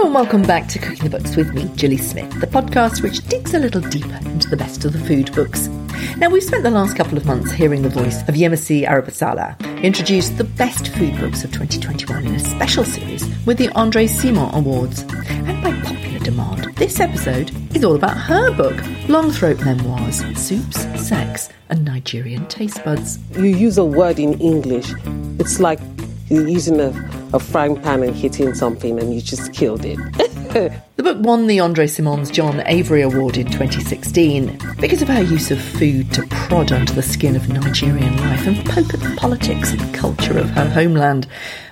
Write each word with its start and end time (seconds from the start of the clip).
And 0.00 0.14
welcome 0.14 0.42
back 0.42 0.68
to 0.68 0.78
Cooking 0.78 1.10
the 1.10 1.18
Books 1.18 1.34
with 1.34 1.52
me, 1.52 1.64
Gilly 1.76 1.96
Smith, 1.96 2.30
the 2.40 2.46
podcast 2.46 3.02
which 3.02 3.26
digs 3.26 3.52
a 3.52 3.58
little 3.58 3.80
deeper 3.80 4.18
into 4.26 4.48
the 4.48 4.56
best 4.56 4.84
of 4.84 4.92
the 4.92 4.98
food 5.00 5.34
books. 5.34 5.66
Now, 6.16 6.30
we've 6.30 6.42
spent 6.42 6.62
the 6.62 6.70
last 6.70 6.96
couple 6.96 7.18
of 7.18 7.26
months 7.26 7.50
hearing 7.50 7.82
the 7.82 7.88
voice 7.88 8.22
of 8.22 8.36
Yemisi 8.36 8.86
Aribisala 8.86 9.58
introduce 9.82 10.28
the 10.30 10.44
best 10.44 10.88
food 10.94 11.18
books 11.18 11.42
of 11.42 11.52
2021 11.52 12.26
in 12.26 12.34
a 12.36 12.38
special 12.38 12.84
series 12.84 13.26
with 13.44 13.58
the 13.58 13.70
Andre 13.70 14.06
Simon 14.06 14.54
Awards. 14.54 15.02
And 15.26 15.62
by 15.62 15.72
popular 15.82 16.20
demand, 16.20 16.76
this 16.76 17.00
episode 17.00 17.50
is 17.74 17.84
all 17.84 17.96
about 17.96 18.16
her 18.16 18.52
book, 18.52 18.76
Longthroat 19.08 19.62
Memoirs 19.64 20.18
Soups, 20.38 20.78
Sex, 21.06 21.50
and 21.70 21.84
Nigerian 21.84 22.46
Taste 22.46 22.82
Buds. 22.84 23.18
You 23.32 23.44
use 23.44 23.76
a 23.76 23.84
word 23.84 24.20
in 24.20 24.40
English, 24.40 24.94
it's 25.40 25.58
like 25.58 25.80
using 26.30 26.80
a, 26.80 26.88
a 27.32 27.40
frying 27.40 27.80
pan 27.80 28.02
and 28.02 28.14
hitting 28.14 28.54
something 28.54 28.98
and 28.98 29.14
you 29.14 29.20
just 29.20 29.52
killed 29.52 29.84
it. 29.84 29.98
the 30.96 31.02
book 31.02 31.18
won 31.20 31.46
the 31.46 31.60
Andre 31.60 31.86
Simon's 31.86 32.30
John 32.30 32.62
Avery 32.66 33.02
Award 33.02 33.36
in 33.36 33.46
2016 33.46 34.58
because 34.80 35.02
of 35.02 35.08
her 35.08 35.22
use 35.22 35.50
of 35.50 35.60
food 35.60 36.12
to 36.12 36.26
prod 36.28 36.72
under 36.72 36.92
the 36.92 37.02
skin 37.02 37.36
of 37.36 37.48
Nigerian 37.48 38.16
life 38.16 38.46
and 38.46 38.56
poke 38.66 38.94
at 38.94 39.00
the 39.00 39.14
politics 39.16 39.72
and 39.72 39.94
culture 39.94 40.38
of 40.38 40.50
her 40.50 40.68
homeland. 40.68 41.26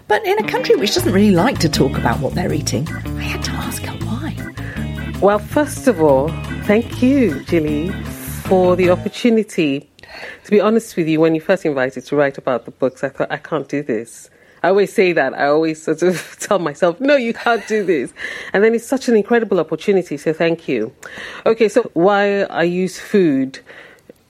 But 0.08 0.24
in 0.24 0.38
a 0.38 0.48
country 0.48 0.76
which 0.76 0.94
doesn't 0.94 1.12
really 1.12 1.32
like 1.32 1.58
to 1.60 1.68
talk 1.68 1.96
about 1.98 2.20
what 2.20 2.34
they're 2.34 2.52
eating, 2.52 2.88
I 2.88 3.22
had 3.22 3.42
to 3.44 3.50
ask 3.52 3.82
her 3.82 3.96
why. 4.04 5.18
Well, 5.20 5.38
first 5.38 5.88
of 5.88 6.00
all, 6.00 6.28
thank 6.64 7.02
you, 7.02 7.42
Gilly, 7.44 7.90
for 7.90 8.76
the 8.76 8.90
opportunity. 8.90 9.90
To 10.44 10.50
be 10.50 10.60
honest 10.60 10.96
with 10.96 11.08
you, 11.08 11.20
when 11.20 11.34
you 11.34 11.40
first 11.40 11.64
invited 11.66 12.04
to 12.06 12.16
write 12.16 12.38
about 12.38 12.64
the 12.66 12.70
books, 12.70 13.02
I 13.02 13.08
thought, 13.08 13.32
I 13.32 13.38
can't 13.38 13.68
do 13.68 13.82
this. 13.82 14.30
I 14.62 14.68
always 14.68 14.92
say 14.92 15.12
that. 15.12 15.34
I 15.34 15.46
always 15.46 15.82
sort 15.82 16.02
of 16.02 16.36
tell 16.40 16.58
myself, 16.58 17.00
no, 17.00 17.16
you 17.16 17.34
can't 17.34 17.66
do 17.68 17.84
this. 17.84 18.12
And 18.52 18.64
then 18.64 18.74
it's 18.74 18.86
such 18.86 19.08
an 19.08 19.16
incredible 19.16 19.60
opportunity. 19.60 20.16
So 20.16 20.32
thank 20.32 20.68
you. 20.68 20.92
Okay, 21.44 21.68
so 21.68 21.82
why 21.94 22.42
I 22.42 22.64
use 22.64 22.98
food, 22.98 23.60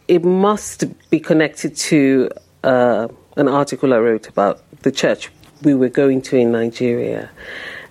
it 0.09 0.25
must 0.25 0.85
be 1.11 1.21
connected 1.21 1.77
to 1.77 2.31
uh, 2.65 3.09
an 3.37 3.49
article 3.49 3.95
I 3.95 3.99
wrote 3.99 4.29
about 4.29 4.63
the 4.83 4.93
church 4.93 5.31
we 5.63 5.75
were 5.75 5.89
going 5.89 6.23
to 6.23 6.37
in 6.37 6.53
Nigeria. 6.53 7.31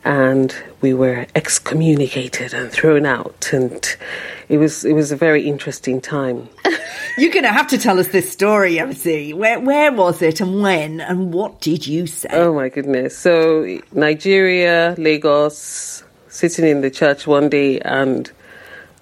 And 0.04 0.56
we 0.81 0.94
were 0.94 1.26
excommunicated 1.34 2.54
and 2.54 2.72
thrown 2.72 3.08
out. 3.08 3.50
And 3.52 3.84
it 4.50 4.58
was, 4.58 4.86
it 4.86 4.94
was 4.94 5.12
a 5.12 5.16
very 5.16 5.48
interesting 5.48 6.02
time. 6.02 6.50
You're 7.18 7.32
going 7.32 7.44
to 7.44 7.52
have 7.52 7.68
to 7.68 7.78
tell 7.78 8.00
us 8.00 8.10
this 8.10 8.30
story, 8.30 8.78
MC. 8.78 9.34
Where 9.34 9.60
where 9.60 9.92
was 9.92 10.22
it 10.22 10.42
and 10.42 10.62
when 10.62 11.00
and 11.00 11.34
what 11.34 11.62
did 11.62 11.88
you 11.88 12.08
say? 12.08 12.28
Oh 12.32 12.54
my 12.54 12.68
goodness! 12.68 13.18
So 13.18 13.80
Nigeria, 13.94 14.96
Lagos, 14.98 16.04
sitting 16.28 16.66
in 16.66 16.82
the 16.82 16.92
church 16.92 17.26
one 17.26 17.48
day, 17.48 17.80
and 17.80 18.30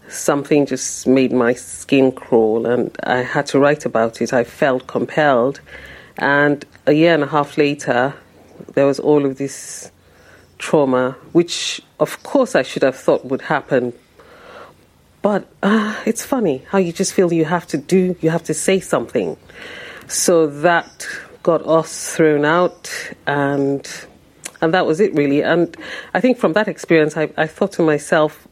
something 0.09 0.67
just 0.67 1.07
made 1.07 1.31
my 1.31 1.53
skin 1.53 2.11
crawl, 2.11 2.67
and 2.67 2.95
I 3.03 3.23
had 3.23 3.47
to 3.47 3.59
write 3.59 3.85
about 3.85 4.21
it. 4.21 4.31
I 4.31 4.43
felt 4.43 4.85
compelled, 4.85 5.59
and 6.17 6.63
a 6.85 6.93
year 6.93 7.15
and 7.15 7.23
a 7.23 7.27
half 7.27 7.57
later, 7.57 8.13
there 8.75 8.85
was 8.85 8.99
all 8.99 9.25
of 9.25 9.39
this 9.39 9.91
trauma, 10.59 11.15
which 11.31 11.81
of 11.99 12.21
course 12.21 12.53
I 12.55 12.61
should 12.61 12.83
have 12.83 12.95
thought 12.95 13.25
would 13.25 13.41
happen 13.41 13.93
but 15.23 15.47
uh, 15.63 15.95
it's 16.05 16.23
funny 16.23 16.63
how 16.67 16.77
you 16.77 16.91
just 16.91 17.13
feel 17.13 17.31
you 17.33 17.45
have 17.45 17.65
to 17.67 17.77
do, 17.77 18.15
you 18.19 18.29
have 18.29 18.43
to 18.43 18.53
say 18.53 18.81
something. 18.81 19.37
So 20.07 20.47
that 20.47 21.07
got 21.43 21.65
us 21.65 22.15
thrown 22.15 22.43
out, 22.43 22.91
and 23.25 23.89
and 24.61 24.73
that 24.73 24.85
was 24.85 24.99
it 24.99 25.15
really. 25.15 25.41
And 25.41 25.75
I 26.13 26.19
think 26.19 26.37
from 26.37 26.53
that 26.53 26.67
experience, 26.67 27.15
I, 27.15 27.29
I 27.37 27.47
thought 27.47 27.71
to 27.73 27.81
myself, 27.81 28.47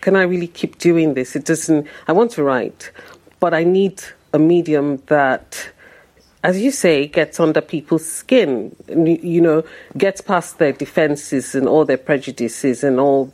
can 0.00 0.16
I 0.16 0.22
really 0.22 0.48
keep 0.48 0.78
doing 0.78 1.14
this? 1.14 1.36
It 1.36 1.44
doesn't. 1.44 1.86
I 2.08 2.12
want 2.12 2.32
to 2.32 2.42
write, 2.42 2.90
but 3.38 3.54
I 3.54 3.62
need 3.62 4.02
a 4.32 4.40
medium 4.40 5.00
that 5.06 5.70
as 6.42 6.60
you 6.60 6.70
say, 6.70 7.06
gets 7.06 7.40
under 7.40 7.60
people's 7.60 8.06
skin, 8.06 8.74
you 8.88 9.40
know, 9.40 9.64
gets 9.96 10.20
past 10.20 10.58
their 10.58 10.72
defenses 10.72 11.54
and 11.54 11.68
all 11.68 11.84
their 11.84 11.98
prejudices 11.98 12.84
and 12.84 13.00
all 13.00 13.32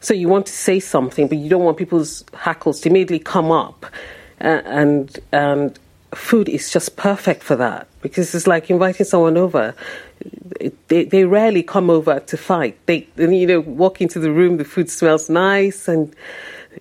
so 0.00 0.14
you 0.14 0.28
want 0.28 0.46
to 0.46 0.52
say 0.52 0.80
something, 0.80 1.28
but 1.28 1.38
you 1.38 1.48
don't 1.48 1.62
want 1.62 1.76
people's 1.76 2.24
hackles 2.34 2.80
to 2.80 2.88
immediately 2.88 3.18
come 3.18 3.52
up. 3.52 3.86
And 4.38 5.18
and 5.32 5.78
food 6.14 6.48
is 6.48 6.70
just 6.70 6.96
perfect 6.96 7.42
for 7.42 7.56
that 7.56 7.86
because 8.00 8.34
it's 8.34 8.46
like 8.46 8.70
inviting 8.70 9.04
someone 9.04 9.36
over. 9.36 9.74
They, 10.88 11.04
they 11.04 11.24
rarely 11.24 11.62
come 11.62 11.90
over 11.90 12.20
to 12.20 12.36
fight. 12.36 12.78
They 12.86 13.06
you 13.16 13.46
know 13.46 13.60
walk 13.60 14.00
into 14.00 14.18
the 14.18 14.32
room, 14.32 14.56
the 14.56 14.64
food 14.64 14.90
smells 14.90 15.28
nice, 15.28 15.86
and 15.88 16.14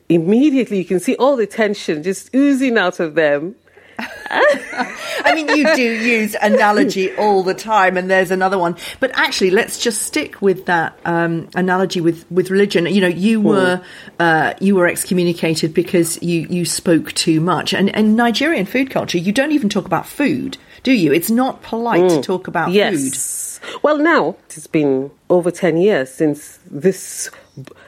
immediately 0.08 0.78
you 0.78 0.86
can 0.86 1.00
see 1.00 1.16
all 1.18 1.36
the 1.36 1.48
tension 1.48 2.04
just 2.04 2.34
oozing 2.34 2.78
out 2.78 3.00
of 3.00 3.16
them 3.16 3.56
I 4.30 5.34
mean, 5.36 5.48
you 5.50 5.76
do 5.76 5.82
use 5.84 6.36
analogy 6.42 7.14
all 7.16 7.44
the 7.44 7.54
time, 7.54 7.98
and 7.98 8.10
there's 8.10 8.32
another 8.32 8.58
one. 8.58 8.76
But 9.00 9.12
actually, 9.14 9.52
let's 9.52 9.80
just 9.80 10.04
stick 10.04 10.42
with 10.42 10.66
that 10.66 10.98
um, 11.06 11.50
analogy 11.56 12.02
with, 12.02 12.30
with 12.32 12.50
religion. 12.50 12.86
You 12.86 13.02
know, 13.02 13.08
you 13.08 13.42
were 13.42 13.82
uh, 14.20 14.54
you 14.60 14.76
were 14.76 14.88
excommunicated 14.88 15.74
because 15.74 16.22
you, 16.22 16.48
you 16.50 16.66
spoke 16.66 17.14
too 17.14 17.42
much, 17.42 17.74
and 17.74 17.90
in 17.90 18.16
Nigerian 18.16 18.66
food 18.66 18.90
culture, 18.90 19.18
you 19.18 19.32
don't 19.32 19.52
even 19.52 19.70
talk 19.70 19.86
about 19.86 20.08
food, 20.08 20.58
do 20.84 20.92
you? 20.92 21.12
It's 21.12 21.30
not 21.30 21.62
polite 21.62 22.04
mm. 22.04 22.16
to 22.16 22.22
talk 22.22 22.48
about 22.48 22.72
yes. 22.72 23.60
food. 23.60 23.84
Well, 23.84 23.98
now 23.98 24.36
it's 24.46 24.68
been 24.68 25.12
over 25.30 25.52
ten 25.52 25.78
years 25.78 26.12
since 26.12 26.60
this, 26.70 27.30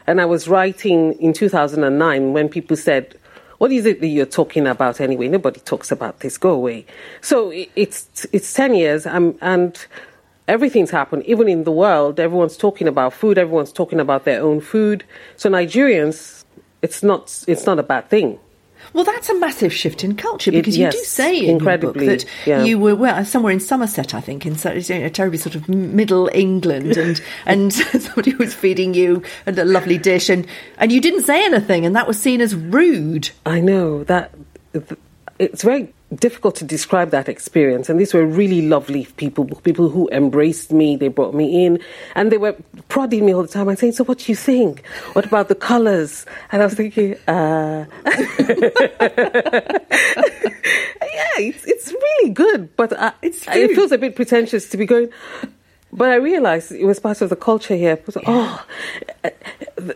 and 0.07 0.19
I 0.19 0.25
was 0.25 0.47
writing 0.47 1.13
in 1.13 1.33
2009 1.33 2.33
when 2.33 2.49
people 2.49 2.75
said 2.75 3.15
what 3.61 3.71
is 3.71 3.85
it 3.85 4.01
that 4.01 4.07
you're 4.07 4.25
talking 4.25 4.65
about 4.65 4.99
anyway? 4.99 5.27
Nobody 5.27 5.59
talks 5.59 5.91
about 5.91 6.21
this. 6.21 6.35
Go 6.35 6.49
away. 6.49 6.83
So 7.21 7.51
it's 7.75 8.25
it's 8.31 8.51
ten 8.55 8.73
years, 8.73 9.05
um, 9.05 9.37
and 9.39 9.77
everything's 10.47 10.89
happened. 10.89 11.25
Even 11.27 11.47
in 11.47 11.63
the 11.63 11.71
world, 11.71 12.19
everyone's 12.19 12.57
talking 12.57 12.87
about 12.87 13.13
food. 13.13 13.37
Everyone's 13.37 13.71
talking 13.71 13.99
about 13.99 14.25
their 14.25 14.41
own 14.41 14.61
food. 14.61 15.03
So 15.35 15.47
Nigerians, 15.47 16.43
it's 16.81 17.03
not 17.03 17.43
it's 17.47 17.67
not 17.67 17.77
a 17.77 17.83
bad 17.83 18.09
thing. 18.09 18.39
Well, 18.93 19.03
that's 19.03 19.29
a 19.29 19.39
massive 19.39 19.73
shift 19.73 20.03
in 20.03 20.15
culture 20.15 20.51
because 20.51 20.75
it, 20.75 20.79
yes, 20.79 20.93
you 20.93 20.99
do 20.99 21.05
say 21.05 21.39
in 21.39 21.59
your 21.59 21.77
book 21.77 21.95
that 21.95 22.25
yeah. 22.45 22.63
you 22.63 22.77
were 22.77 22.95
well, 22.95 23.23
somewhere 23.23 23.53
in 23.53 23.59
Somerset, 23.59 24.13
I 24.13 24.21
think, 24.21 24.45
in 24.45 24.53
a 24.53 25.09
terribly 25.09 25.37
sort 25.37 25.55
of 25.55 25.69
middle 25.69 26.29
England, 26.33 26.97
and 26.97 27.21
and 27.45 27.73
somebody 27.73 28.35
was 28.35 28.53
feeding 28.53 28.93
you 28.93 29.23
a 29.47 29.51
lovely 29.51 29.97
dish, 29.97 30.29
and 30.29 30.45
and 30.77 30.91
you 30.91 30.99
didn't 30.99 31.23
say 31.23 31.43
anything, 31.45 31.85
and 31.85 31.95
that 31.95 32.07
was 32.07 32.19
seen 32.19 32.41
as 32.41 32.53
rude. 32.53 33.29
I 33.45 33.61
know 33.61 34.03
that 34.05 34.33
it's 35.39 35.63
very 35.63 35.93
difficult 36.15 36.55
to 36.55 36.65
describe 36.65 37.11
that 37.11 37.29
experience. 37.29 37.89
And 37.89 37.99
these 37.99 38.13
were 38.13 38.25
really 38.25 38.61
lovely 38.61 39.05
people, 39.17 39.45
people 39.63 39.89
who 39.89 40.09
embraced 40.11 40.71
me. 40.71 40.95
They 40.95 41.07
brought 41.07 41.33
me 41.33 41.65
in 41.65 41.79
and 42.15 42.31
they 42.31 42.37
were 42.37 42.55
prodding 42.89 43.25
me 43.25 43.33
all 43.33 43.41
the 43.41 43.47
time 43.47 43.69
and 43.69 43.77
saying, 43.77 43.93
So, 43.93 44.03
what 44.03 44.19
do 44.19 44.31
you 44.31 44.35
think? 44.35 44.85
What 45.13 45.25
about 45.25 45.47
the 45.47 45.55
colors? 45.55 46.25
And 46.51 46.61
I 46.61 46.65
was 46.65 46.73
thinking, 46.73 47.15
uh, 47.27 47.85
yeah, 48.05 48.17
it's, 51.37 51.65
it's 51.65 51.91
really 51.91 52.29
good, 52.31 52.75
but 52.75 52.93
uh, 52.93 53.13
it's 53.21 53.47
it 53.47 53.75
feels 53.75 53.91
a 53.91 53.97
bit 53.97 54.15
pretentious 54.15 54.69
to 54.69 54.77
be 54.77 54.85
going, 54.85 55.09
but 55.93 56.09
I 56.09 56.15
realized 56.15 56.71
it 56.71 56.85
was 56.85 56.99
part 56.99 57.21
of 57.21 57.29
the 57.29 57.35
culture 57.35 57.75
here. 57.75 57.99
oh, 58.25 58.65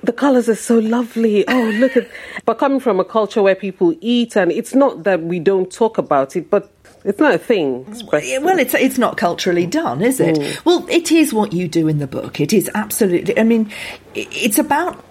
the 0.03 0.13
colors 0.13 0.49
are 0.49 0.55
so 0.55 0.79
lovely. 0.79 1.47
Oh, 1.47 1.63
look 1.75 1.95
at. 1.97 2.07
But 2.45 2.55
coming 2.55 2.79
from 2.79 2.99
a 2.99 3.05
culture 3.05 3.41
where 3.41 3.55
people 3.55 3.95
eat, 4.01 4.35
and 4.35 4.51
it's 4.51 4.73
not 4.75 5.03
that 5.03 5.21
we 5.21 5.39
don't 5.39 5.71
talk 5.71 5.97
about 5.97 6.35
it, 6.35 6.49
but 6.49 6.71
it's 7.03 7.19
not 7.19 7.33
a 7.33 7.37
thing. 7.37 7.85
Well, 8.11 8.59
it's 8.59 8.73
it's 8.73 8.97
not 8.97 9.17
culturally 9.17 9.65
done, 9.65 10.01
is 10.01 10.19
it? 10.19 10.37
Mm. 10.37 10.65
Well, 10.65 10.85
it 10.89 11.11
is 11.11 11.33
what 11.33 11.53
you 11.53 11.67
do 11.67 11.87
in 11.87 11.99
the 11.99 12.07
book. 12.07 12.39
It 12.39 12.51
is 12.51 12.69
absolutely. 12.73 13.37
I 13.37 13.43
mean, 13.43 13.71
it's 14.15 14.59
about 14.59 15.03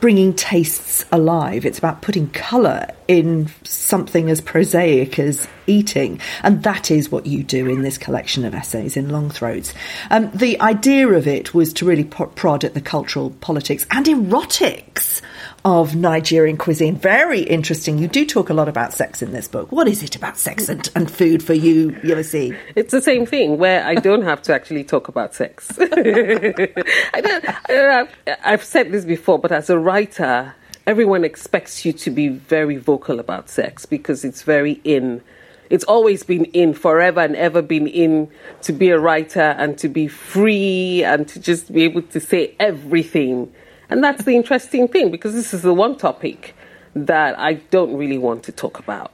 bringing 0.00 0.34
tastes 0.34 1.04
alive. 1.12 1.64
It's 1.64 1.78
about 1.78 2.02
putting 2.02 2.28
colour 2.30 2.88
in 3.06 3.48
something 3.62 4.28
as 4.30 4.40
prosaic 4.40 5.18
as 5.18 5.46
eating. 5.66 6.20
And 6.42 6.62
that 6.64 6.90
is 6.90 7.10
what 7.10 7.26
you 7.26 7.44
do 7.44 7.68
in 7.68 7.82
this 7.82 7.98
collection 7.98 8.44
of 8.44 8.54
essays 8.54 8.96
in 8.96 9.08
Longthroats. 9.08 9.72
Um, 10.10 10.30
the 10.32 10.60
idea 10.60 11.08
of 11.08 11.28
it 11.28 11.54
was 11.54 11.72
to 11.74 11.84
really 11.84 12.04
prod 12.04 12.64
at 12.64 12.74
the 12.74 12.80
cultural 12.80 13.30
politics 13.40 13.86
and 13.90 14.06
erotics 14.06 15.20
of 15.64 15.94
Nigerian 15.94 16.56
cuisine. 16.56 16.96
Very 16.96 17.40
interesting. 17.40 17.98
You 17.98 18.08
do 18.08 18.26
talk 18.26 18.50
a 18.50 18.54
lot 18.54 18.68
about 18.68 18.92
sex 18.92 19.22
in 19.22 19.32
this 19.32 19.46
book. 19.46 19.70
What 19.70 19.86
is 19.86 20.02
it 20.02 20.16
about 20.16 20.36
sex 20.36 20.68
and, 20.68 20.88
and 20.94 21.10
food 21.10 21.42
for 21.42 21.54
you, 21.54 21.92
Yemisi? 22.02 22.56
It's 22.74 22.90
the 22.90 23.02
same 23.02 23.26
thing 23.26 23.58
where 23.58 23.84
I 23.84 23.94
don't 23.94 24.22
have 24.22 24.42
to 24.42 24.54
actually 24.54 24.82
talk 24.82 25.08
about 25.08 25.34
sex. 25.34 25.70
I 25.80 27.22
have, 27.68 28.10
I've 28.44 28.64
said 28.64 28.90
this 28.90 29.04
before, 29.04 29.38
but 29.38 29.52
as 29.52 29.70
a 29.70 29.78
writer, 29.78 30.54
everyone 30.86 31.24
expects 31.24 31.84
you 31.84 31.92
to 31.92 32.10
be 32.10 32.28
very 32.28 32.76
vocal 32.76 33.20
about 33.20 33.48
sex 33.48 33.86
because 33.86 34.24
it's 34.24 34.42
very 34.42 34.80
in. 34.82 35.22
It's 35.70 35.84
always 35.84 36.22
been 36.24 36.46
in 36.46 36.74
forever 36.74 37.20
and 37.20 37.36
ever 37.36 37.62
been 37.62 37.86
in 37.86 38.30
to 38.62 38.72
be 38.72 38.90
a 38.90 38.98
writer 38.98 39.40
and 39.40 39.78
to 39.78 39.88
be 39.88 40.08
free 40.08 41.04
and 41.04 41.26
to 41.28 41.40
just 41.40 41.72
be 41.72 41.84
able 41.84 42.02
to 42.02 42.20
say 42.20 42.54
everything 42.58 43.52
And 43.92 44.02
that's 44.02 44.24
the 44.24 44.34
interesting 44.34 44.88
thing 44.88 45.10
because 45.10 45.34
this 45.34 45.52
is 45.52 45.62
the 45.62 45.74
one 45.74 45.96
topic 45.96 46.54
that 46.94 47.38
I 47.38 47.54
don't 47.54 47.96
really 47.96 48.18
want 48.18 48.44
to 48.44 48.52
talk 48.52 48.78
about. 48.78 49.12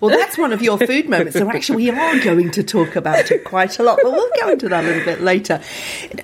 Well, 0.00 0.16
that's 0.16 0.38
one 0.38 0.52
of 0.52 0.62
your 0.62 0.78
food 0.78 1.08
moments. 1.08 1.36
So 1.36 1.50
actually, 1.50 1.76
we 1.76 1.90
are 1.90 2.18
going 2.20 2.50
to 2.52 2.62
talk 2.62 2.96
about 2.96 3.30
it 3.30 3.44
quite 3.44 3.78
a 3.78 3.82
lot, 3.82 3.98
but 4.02 4.12
we'll 4.12 4.30
go 4.40 4.48
into 4.48 4.68
that 4.68 4.84
a 4.84 4.86
little 4.86 5.04
bit 5.04 5.20
later. 5.20 5.60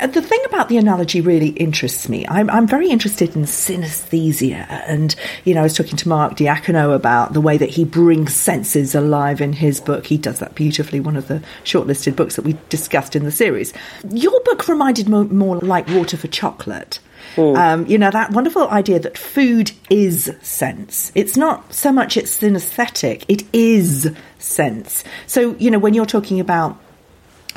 The 0.01 0.23
thing 0.23 0.41
about 0.47 0.69
the 0.69 0.79
analogy 0.79 1.21
really 1.21 1.49
interests 1.49 2.09
me. 2.09 2.27
I'm, 2.27 2.49
I'm 2.49 2.67
very 2.67 2.89
interested 2.89 3.37
in 3.37 3.43
synesthesia. 3.43 4.67
And, 4.87 5.15
you 5.45 5.55
know, 5.55 5.61
I 5.61 5.65
was 5.65 5.77
talking 5.77 5.97
to 5.97 6.09
Mark 6.09 6.37
Diacono 6.37 6.95
about 6.95 7.33
the 7.33 7.41
way 7.41 7.59
that 7.59 7.71
he 7.71 7.85
brings 7.85 8.35
senses 8.35 8.95
alive 8.95 9.41
in 9.41 9.53
his 9.53 9.81
book. 9.81 10.07
He 10.07 10.17
does 10.17 10.39
that 10.39 10.55
beautifully, 10.55 11.01
one 11.01 11.17
of 11.17 11.29
the 11.29 11.43
shortlisted 11.65 12.17
books 12.17 12.37
that 12.37 12.45
we 12.45 12.57
discussed 12.69 13.15
in 13.15 13.25
the 13.25 13.33
series. 13.33 13.73
Your 14.11 14.41
book 14.41 14.69
reminded 14.69 15.09
me 15.09 15.25
more 15.25 15.59
like 15.59 15.87
Water 15.89 16.17
for 16.17 16.29
Chocolate. 16.29 16.99
Mm. 17.37 17.57
Um, 17.57 17.87
you 17.87 17.99
know, 17.99 18.11
that 18.11 18.31
wonderful 18.31 18.69
idea 18.69 18.99
that 19.01 19.17
food 19.17 19.73
is 19.89 20.33
sense. 20.43 21.13
It's 21.15 21.37
not 21.37 21.73
so 21.73 21.93
much 21.93 22.17
it's 22.17 22.39
synesthetic, 22.39 23.25
it 23.29 23.45
is 23.53 24.13
sense. 24.39 25.05
So, 25.27 25.55
you 25.57 25.71
know, 25.71 25.79
when 25.79 25.95
you're 25.95 26.07
talking 26.07 26.41
about 26.41 26.79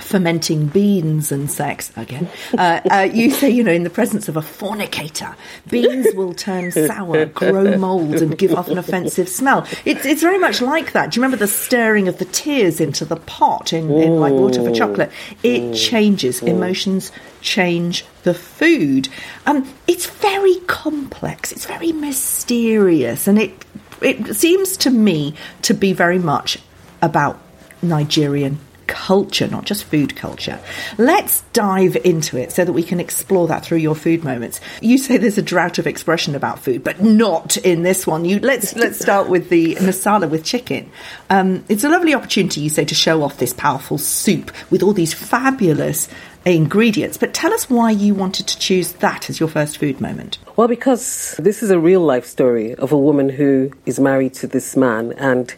fermenting 0.02 0.68
beans 0.68 1.32
and 1.32 1.50
sex 1.50 1.92
again. 1.96 2.28
Uh, 2.58 2.82
uh, 2.90 3.10
you 3.14 3.32
say, 3.32 3.50
you 3.50 3.64
know, 3.64 3.72
in 3.72 3.84
the 3.84 3.90
presence 3.90 4.28
of 4.28 4.38
a 4.38 4.42
fornicator, 4.42 5.36
beans 5.70 6.08
will 6.16 6.34
turn 6.34 6.72
sour, 6.72 7.26
grow 7.26 7.78
mold, 7.78 8.16
and 8.16 8.38
give 8.38 8.54
off 8.54 8.68
an 8.68 8.78
offensive 8.78 9.30
smell. 9.30 9.68
It's, 9.86 10.06
it's 10.06 10.22
very 10.22 10.40
much 10.40 10.62
like 10.62 10.94
that. 10.94 11.12
Do 11.12 11.18
you 11.18 11.24
remember 11.24 11.38
the 11.38 11.48
stirring 11.48 12.08
of 12.08 12.18
the 12.18 12.26
tears 12.26 12.82
into 12.82 13.06
the 13.06 13.18
pot 13.18 13.74
in, 13.74 13.92
in 13.92 14.20
like 14.20 14.34
water 14.34 14.64
for 14.64 14.72
chocolate? 14.72 15.12
It 15.44 15.76
changes. 15.76 16.42
Emotions 16.42 17.12
change 17.42 18.06
the 18.24 18.34
food. 18.34 19.10
Um, 19.46 19.70
it's 19.88 20.08
very 20.08 20.56
complex. 20.62 21.52
It's 21.52 21.66
very 21.66 21.92
mysterious, 21.92 23.28
and 23.28 23.40
it 23.40 23.66
it 24.02 24.36
seems 24.36 24.76
to 24.78 24.90
me 24.90 25.36
to 25.62 25.74
be 25.74 25.94
very 25.94 26.20
much 26.20 26.58
about 27.02 27.40
Nigerian 27.82 28.60
culture, 28.88 29.48
not 29.48 29.66
just 29.66 29.84
food 29.84 30.16
culture. 30.16 30.60
Let's 30.98 31.42
dive 31.54 31.96
into 31.98 32.38
it 32.38 32.52
so 32.52 32.66
that 32.66 32.74
we 32.74 32.84
can 32.84 33.00
explore 33.00 33.48
that 33.48 33.66
through 33.66 33.78
your 33.78 33.96
food 33.96 34.24
moments. 34.24 34.60
You 34.82 34.98
say 34.98 35.18
there's 35.18 35.38
a 35.38 35.44
drought 35.44 35.78
of 35.78 35.88
expression 35.88 36.36
about 36.36 36.60
food, 36.60 36.84
but 36.84 37.02
not 37.02 37.58
in 37.58 37.84
this 37.84 38.06
one. 38.06 38.26
You 38.26 38.40
let's 38.40 38.76
let's 38.76 39.00
start 39.00 39.30
with 39.30 39.50
the 39.50 39.76
masala 39.76 40.30
with 40.30 40.44
chicken. 40.44 40.92
Um, 41.30 41.64
it's 41.70 41.84
a 41.84 41.90
lovely 41.90 42.14
opportunity, 42.14 42.62
you 42.62 42.70
say, 42.70 42.86
to 42.86 42.96
show 42.96 43.24
off 43.24 43.38
this 43.38 43.54
powerful 43.54 43.98
soup 43.98 44.52
with 44.70 44.84
all 44.84 44.94
these 44.94 45.14
fabulous 45.14 46.08
ingredients. 46.46 47.18
But 47.18 47.34
tell 47.34 47.54
us 47.54 47.70
why 47.70 47.92
you 47.92 48.14
wanted 48.14 48.48
to 48.48 48.60
choose 48.60 48.94
that 48.94 49.30
as 49.30 49.40
your 49.40 49.50
first 49.50 49.78
food 49.78 50.02
moment. 50.02 50.38
Well, 50.56 50.68
because 50.68 51.36
this 51.40 51.64
is 51.64 51.70
a 51.70 51.80
real 51.80 52.02
life 52.02 52.26
story 52.26 52.76
of 52.76 52.92
a 52.92 52.98
woman 52.98 53.30
who 53.30 53.72
is 53.86 54.00
married 54.00 54.34
to 54.36 54.48
this 54.48 54.76
man 54.76 55.14
and 55.14 55.54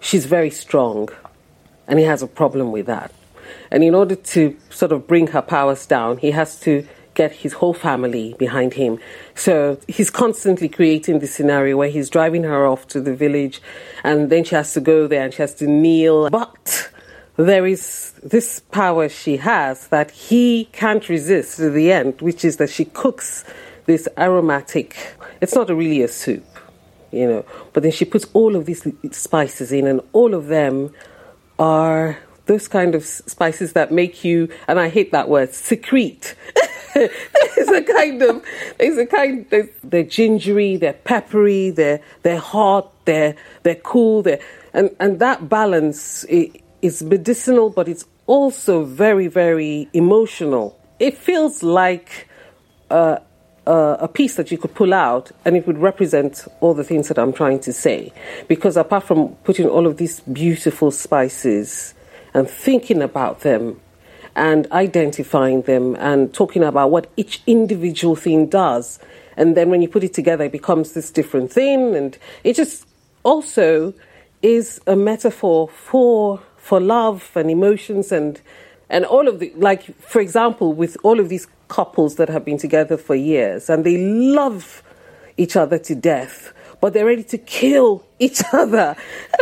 she's 0.00 0.26
very 0.26 0.50
strong 0.50 1.08
and 1.86 1.98
he 1.98 2.04
has 2.04 2.22
a 2.22 2.26
problem 2.26 2.72
with 2.72 2.86
that. 2.86 3.12
And 3.70 3.82
in 3.82 3.94
order 3.94 4.14
to 4.14 4.56
sort 4.70 4.92
of 4.92 5.06
bring 5.06 5.28
her 5.28 5.42
powers 5.42 5.86
down, 5.86 6.18
he 6.18 6.30
has 6.30 6.60
to 6.60 6.86
get 7.14 7.32
his 7.32 7.54
whole 7.54 7.74
family 7.74 8.34
behind 8.38 8.74
him. 8.74 8.98
So 9.34 9.78
he's 9.88 10.10
constantly 10.10 10.68
creating 10.68 11.18
this 11.18 11.34
scenario 11.34 11.76
where 11.76 11.90
he's 11.90 12.08
driving 12.08 12.44
her 12.44 12.66
off 12.66 12.86
to 12.88 13.00
the 13.00 13.14
village 13.14 13.60
and 14.02 14.30
then 14.30 14.44
she 14.44 14.54
has 14.54 14.72
to 14.74 14.80
go 14.80 15.06
there 15.06 15.24
and 15.24 15.34
she 15.34 15.42
has 15.42 15.54
to 15.56 15.66
kneel. 15.66 16.30
But 16.30 16.90
there 17.36 17.66
is 17.66 18.12
this 18.22 18.60
power 18.60 19.08
she 19.08 19.36
has 19.38 19.88
that 19.88 20.10
he 20.10 20.66
can't 20.72 21.06
resist 21.08 21.56
to 21.56 21.70
the 21.70 21.92
end, 21.92 22.20
which 22.20 22.44
is 22.44 22.56
that 22.58 22.70
she 22.70 22.84
cooks 22.86 23.44
this 23.86 24.08
aromatic, 24.16 24.96
it's 25.40 25.54
not 25.54 25.68
really 25.68 26.02
a 26.02 26.08
soup, 26.08 26.44
you 27.10 27.26
know, 27.26 27.44
but 27.72 27.82
then 27.82 27.92
she 27.92 28.04
puts 28.04 28.26
all 28.32 28.54
of 28.54 28.66
these 28.66 28.86
spices 29.10 29.72
in 29.72 29.86
and 29.86 30.00
all 30.12 30.34
of 30.34 30.46
them 30.46 30.94
are 31.58 32.18
those 32.46 32.68
kind 32.68 32.94
of 32.94 33.04
spices 33.04 33.72
that 33.74 33.92
make 33.92 34.24
you, 34.24 34.48
and 34.68 34.78
I 34.78 34.88
hate 34.88 35.12
that 35.12 35.28
word, 35.28 35.54
secrete. 35.54 36.34
there's 36.94 37.68
a 37.68 37.82
kind 37.82 38.22
of, 38.22 38.44
there's 38.78 38.98
a 38.98 39.06
kind, 39.06 39.46
there's, 39.50 39.68
they're 39.82 40.02
gingery, 40.02 40.76
they're 40.76 40.92
peppery, 40.92 41.70
they're, 41.70 42.00
they're 42.22 42.38
hot, 42.38 42.92
they're, 43.04 43.34
they're 43.62 43.76
cool, 43.76 44.22
they're, 44.22 44.40
and, 44.74 44.94
and 45.00 45.20
that 45.20 45.48
balance 45.48 46.24
is 46.24 47.02
medicinal, 47.02 47.70
but 47.70 47.88
it's 47.88 48.04
also 48.26 48.84
very, 48.84 49.28
very 49.28 49.88
emotional. 49.92 50.78
It 50.98 51.16
feels 51.16 51.62
like 51.62 52.28
uh, 52.90 53.18
uh, 53.66 53.96
a 54.00 54.08
piece 54.08 54.36
that 54.36 54.50
you 54.50 54.58
could 54.58 54.74
pull 54.74 54.92
out 54.92 55.30
and 55.44 55.56
it 55.56 55.66
would 55.66 55.78
represent 55.78 56.46
all 56.60 56.74
the 56.74 56.84
things 56.84 57.08
that 57.08 57.18
I'm 57.18 57.32
trying 57.32 57.60
to 57.60 57.72
say. 57.72 58.12
Because 58.48 58.76
apart 58.76 59.04
from 59.04 59.34
putting 59.44 59.68
all 59.68 59.86
of 59.86 59.96
these 59.96 60.20
beautiful 60.20 60.90
spices 60.90 61.94
and 62.34 62.48
thinking 62.48 63.02
about 63.02 63.40
them 63.40 63.80
and 64.34 64.70
identifying 64.72 65.62
them 65.62 65.94
and 65.96 66.32
talking 66.32 66.64
about 66.64 66.90
what 66.90 67.10
each 67.16 67.42
individual 67.46 68.16
thing 68.16 68.46
does, 68.46 68.98
and 69.36 69.56
then 69.56 69.70
when 69.70 69.82
you 69.82 69.88
put 69.88 70.04
it 70.04 70.14
together, 70.14 70.44
it 70.44 70.52
becomes 70.52 70.92
this 70.92 71.10
different 71.10 71.52
thing, 71.52 71.94
and 71.94 72.18
it 72.44 72.54
just 72.54 72.86
also 73.22 73.94
is 74.42 74.80
a 74.86 74.96
metaphor 74.96 75.68
for 75.68 76.40
for 76.56 76.80
love 76.80 77.30
and 77.34 77.50
emotions 77.50 78.12
and 78.12 78.40
and 78.92 79.04
all 79.06 79.26
of 79.26 79.40
the 79.40 79.52
like 79.56 79.82
for 79.98 80.20
example 80.20 80.72
with 80.72 80.96
all 81.02 81.18
of 81.18 81.28
these 81.28 81.48
couples 81.66 82.16
that 82.16 82.28
have 82.28 82.44
been 82.44 82.58
together 82.58 82.96
for 82.96 83.16
years 83.16 83.68
and 83.70 83.82
they 83.84 83.96
love 83.96 84.82
each 85.38 85.56
other 85.56 85.78
to 85.78 85.94
death, 85.94 86.52
but 86.82 86.92
they're 86.92 87.06
ready 87.06 87.24
to 87.24 87.38
kill 87.38 88.04
each 88.18 88.42
other. 88.52 88.94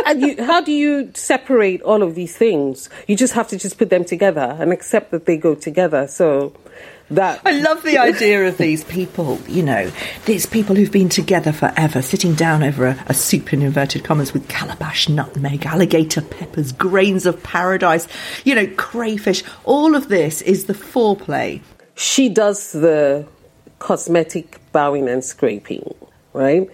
and 0.05 0.21
you, 0.21 0.41
how 0.45 0.61
do 0.61 0.71
you 0.71 1.11
separate 1.13 1.81
all 1.81 2.01
of 2.01 2.15
these 2.15 2.37
things? 2.37 2.89
You 3.07 3.17
just 3.17 3.33
have 3.33 3.49
to 3.49 3.57
just 3.57 3.77
put 3.77 3.89
them 3.89 4.05
together 4.05 4.55
and 4.59 4.71
accept 4.71 5.11
that 5.11 5.25
they 5.25 5.35
go 5.35 5.55
together. 5.55 6.07
So 6.07 6.53
that 7.09 7.41
I 7.43 7.51
love 7.51 7.83
the 7.83 7.97
idea 7.97 8.47
of 8.47 8.57
these 8.57 8.85
people, 8.85 9.37
you 9.45 9.63
know, 9.63 9.91
these 10.25 10.45
people 10.45 10.77
who've 10.77 10.91
been 10.91 11.09
together 11.09 11.51
forever, 11.51 12.01
sitting 12.01 12.35
down 12.35 12.63
over 12.63 12.85
a, 12.85 13.03
a, 13.07 13.13
soup 13.13 13.51
in 13.51 13.61
inverted 13.61 14.05
commas 14.05 14.31
with 14.31 14.47
calabash, 14.47 15.09
nutmeg, 15.09 15.65
alligator 15.65 16.21
peppers, 16.21 16.71
grains 16.71 17.25
of 17.25 17.43
paradise, 17.43 18.07
you 18.45 18.55
know, 18.55 18.67
crayfish. 18.77 19.43
All 19.65 19.93
of 19.93 20.07
this 20.07 20.41
is 20.41 20.65
the 20.65 20.73
foreplay 20.73 21.61
she 22.01 22.29
does 22.29 22.71
the 22.71 23.27
cosmetic 23.79 24.59
bowing 24.71 25.07
and 25.07 25.23
scraping, 25.23 25.93
right? 26.33 26.69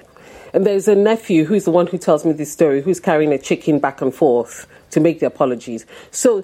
And 0.58 0.66
there's 0.66 0.88
a 0.88 0.96
nephew 0.96 1.46
who's 1.46 1.66
the 1.66 1.72
one 1.72 1.86
who 1.86 2.00
tells 2.00 2.26
me 2.26 2.32
this 2.32 2.52
story, 2.52 2.82
who's 2.82 3.00
carrying 3.00 3.32
a 3.32 3.38
chicken 3.38 3.78
back 3.78 4.02
and 4.02 4.12
forth 4.12 4.66
to 4.90 5.00
make 5.00 5.20
the 5.20 5.28
apologies. 5.28 5.86
So 6.10 6.44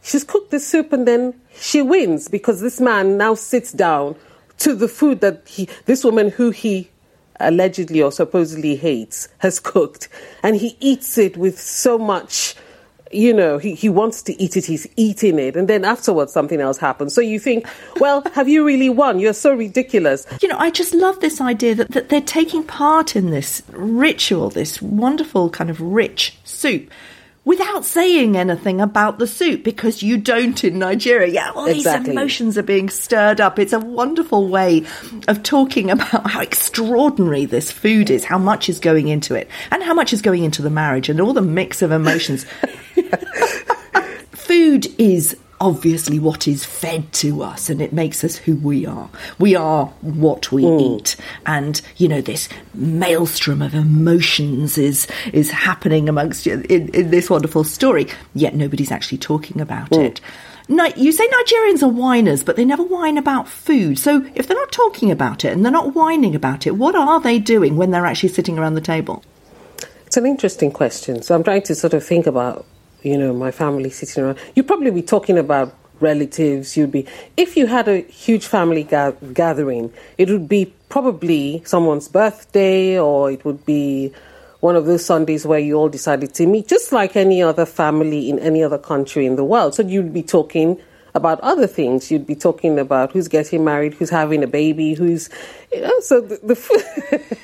she's 0.00 0.22
cooked 0.22 0.52
the 0.52 0.60
soup 0.60 0.92
and 0.92 1.08
then 1.08 1.34
she 1.58 1.82
wins 1.82 2.28
because 2.28 2.60
this 2.60 2.80
man 2.80 3.18
now 3.18 3.34
sits 3.34 3.72
down 3.72 4.14
to 4.58 4.76
the 4.76 4.86
food 4.86 5.22
that 5.22 5.42
he, 5.44 5.68
this 5.86 6.04
woman 6.04 6.30
who 6.30 6.52
he 6.52 6.88
allegedly 7.40 8.00
or 8.00 8.12
supposedly 8.12 8.76
hates 8.76 9.28
has 9.38 9.58
cooked 9.58 10.08
and 10.44 10.54
he 10.54 10.76
eats 10.78 11.18
it 11.18 11.36
with 11.36 11.60
so 11.60 11.98
much 11.98 12.54
you 13.12 13.32
know, 13.32 13.58
he, 13.58 13.74
he 13.74 13.88
wants 13.88 14.22
to 14.22 14.42
eat 14.42 14.56
it, 14.56 14.64
he's 14.64 14.86
eating 14.96 15.38
it, 15.38 15.56
and 15.56 15.68
then 15.68 15.84
afterwards 15.84 16.32
something 16.32 16.60
else 16.60 16.78
happens. 16.78 17.14
So 17.14 17.20
you 17.20 17.38
think, 17.38 17.66
well, 18.00 18.22
have 18.34 18.48
you 18.48 18.64
really 18.64 18.90
won? 18.90 19.20
You're 19.20 19.32
so 19.32 19.54
ridiculous. 19.54 20.26
You 20.42 20.48
know, 20.48 20.58
I 20.58 20.70
just 20.70 20.94
love 20.94 21.20
this 21.20 21.40
idea 21.40 21.74
that, 21.76 21.90
that 21.92 22.08
they're 22.08 22.20
taking 22.20 22.64
part 22.64 23.16
in 23.16 23.30
this 23.30 23.62
ritual, 23.70 24.50
this 24.50 24.80
wonderful 24.82 25.50
kind 25.50 25.70
of 25.70 25.80
rich 25.80 26.36
soup 26.44 26.90
without 27.46 27.84
saying 27.84 28.36
anything 28.36 28.80
about 28.80 29.20
the 29.20 29.26
soup 29.26 29.62
because 29.62 30.02
you 30.02 30.18
don't 30.18 30.64
in 30.64 30.80
Nigeria. 30.80 31.32
Yeah, 31.32 31.52
all 31.52 31.66
exactly. 31.66 32.06
these 32.06 32.12
emotions 32.12 32.58
are 32.58 32.62
being 32.64 32.90
stirred 32.90 33.40
up. 33.40 33.60
It's 33.60 33.72
a 33.72 33.78
wonderful 33.78 34.48
way 34.48 34.84
of 35.28 35.44
talking 35.44 35.90
about 35.90 36.28
how 36.28 36.40
extraordinary 36.40 37.44
this 37.44 37.70
food 37.70 38.10
is, 38.10 38.24
how 38.24 38.36
much 38.36 38.68
is 38.68 38.80
going 38.80 39.06
into 39.06 39.36
it, 39.36 39.48
and 39.70 39.82
how 39.84 39.94
much 39.94 40.12
is 40.12 40.20
going 40.20 40.42
into 40.42 40.60
the 40.60 40.70
marriage 40.70 41.08
and 41.08 41.20
all 41.20 41.32
the 41.32 41.40
mix 41.40 41.82
of 41.82 41.92
emotions. 41.92 42.44
food 44.32 44.86
is 44.98 45.36
obviously 45.60 46.18
what 46.18 46.46
is 46.46 46.64
fed 46.64 47.10
to 47.14 47.42
us 47.42 47.70
and 47.70 47.80
it 47.80 47.92
makes 47.92 48.22
us 48.22 48.36
who 48.36 48.56
we 48.56 48.84
are. 48.86 49.08
We 49.38 49.54
are 49.54 49.86
what 50.02 50.52
we 50.52 50.64
mm. 50.64 50.98
eat. 50.98 51.16
And, 51.46 51.80
you 51.96 52.08
know, 52.08 52.20
this 52.20 52.48
maelstrom 52.74 53.62
of 53.62 53.74
emotions 53.74 54.76
is, 54.78 55.06
is 55.32 55.50
happening 55.50 56.08
amongst 56.08 56.46
you 56.46 56.64
in, 56.68 56.88
in 56.90 57.10
this 57.10 57.30
wonderful 57.30 57.64
story, 57.64 58.06
yet 58.34 58.54
nobody's 58.54 58.92
actually 58.92 59.18
talking 59.18 59.60
about 59.60 59.90
mm. 59.90 60.04
it. 60.04 60.20
Now, 60.68 60.86
you 60.96 61.12
say 61.12 61.26
Nigerians 61.28 61.82
are 61.82 61.88
whiners, 61.88 62.42
but 62.42 62.56
they 62.56 62.64
never 62.64 62.82
whine 62.82 63.18
about 63.18 63.48
food. 63.48 63.98
So 63.98 64.28
if 64.34 64.48
they're 64.48 64.56
not 64.56 64.72
talking 64.72 65.12
about 65.12 65.44
it 65.44 65.52
and 65.52 65.64
they're 65.64 65.72
not 65.72 65.94
whining 65.94 66.34
about 66.34 66.66
it, 66.66 66.72
what 66.72 66.96
are 66.96 67.20
they 67.20 67.38
doing 67.38 67.76
when 67.76 67.92
they're 67.92 68.06
actually 68.06 68.30
sitting 68.30 68.58
around 68.58 68.74
the 68.74 68.80
table? 68.80 69.22
It's 70.06 70.16
an 70.16 70.26
interesting 70.26 70.72
question. 70.72 71.22
So 71.22 71.34
I'm 71.34 71.44
trying 71.44 71.62
to 71.62 71.74
sort 71.74 71.94
of 71.94 72.04
think 72.04 72.26
about 72.26 72.66
you 73.06 73.16
know, 73.16 73.32
my 73.32 73.50
family 73.50 73.90
sitting 73.90 74.24
around. 74.24 74.38
You'd 74.54 74.66
probably 74.66 74.90
be 74.90 75.02
talking 75.02 75.38
about 75.38 75.74
relatives. 76.00 76.76
You'd 76.76 76.90
be 76.90 77.06
if 77.36 77.56
you 77.56 77.66
had 77.66 77.88
a 77.88 78.00
huge 78.00 78.46
family 78.46 78.82
ga- 78.82 79.14
gathering, 79.32 79.92
it 80.18 80.28
would 80.28 80.48
be 80.48 80.74
probably 80.88 81.62
someone's 81.64 82.08
birthday, 82.08 82.98
or 82.98 83.30
it 83.30 83.44
would 83.44 83.64
be 83.64 84.12
one 84.60 84.74
of 84.74 84.86
those 84.86 85.04
Sundays 85.04 85.46
where 85.46 85.58
you 85.58 85.74
all 85.74 85.88
decided 85.88 86.34
to 86.34 86.46
meet, 86.46 86.66
just 86.66 86.90
like 86.92 87.14
any 87.14 87.42
other 87.42 87.64
family 87.64 88.28
in 88.28 88.38
any 88.40 88.62
other 88.62 88.78
country 88.78 89.24
in 89.24 89.36
the 89.36 89.44
world. 89.44 89.74
So 89.74 89.82
you'd 89.82 90.12
be 90.12 90.22
talking 90.22 90.80
about 91.14 91.40
other 91.40 91.66
things. 91.66 92.10
You'd 92.10 92.26
be 92.26 92.34
talking 92.34 92.78
about 92.78 93.12
who's 93.12 93.28
getting 93.28 93.64
married, 93.64 93.94
who's 93.94 94.10
having 94.10 94.42
a 94.42 94.46
baby, 94.46 94.94
who's, 94.94 95.30
you 95.72 95.82
know, 95.82 96.00
so 96.00 96.20
the, 96.20 96.36
the 96.42 97.38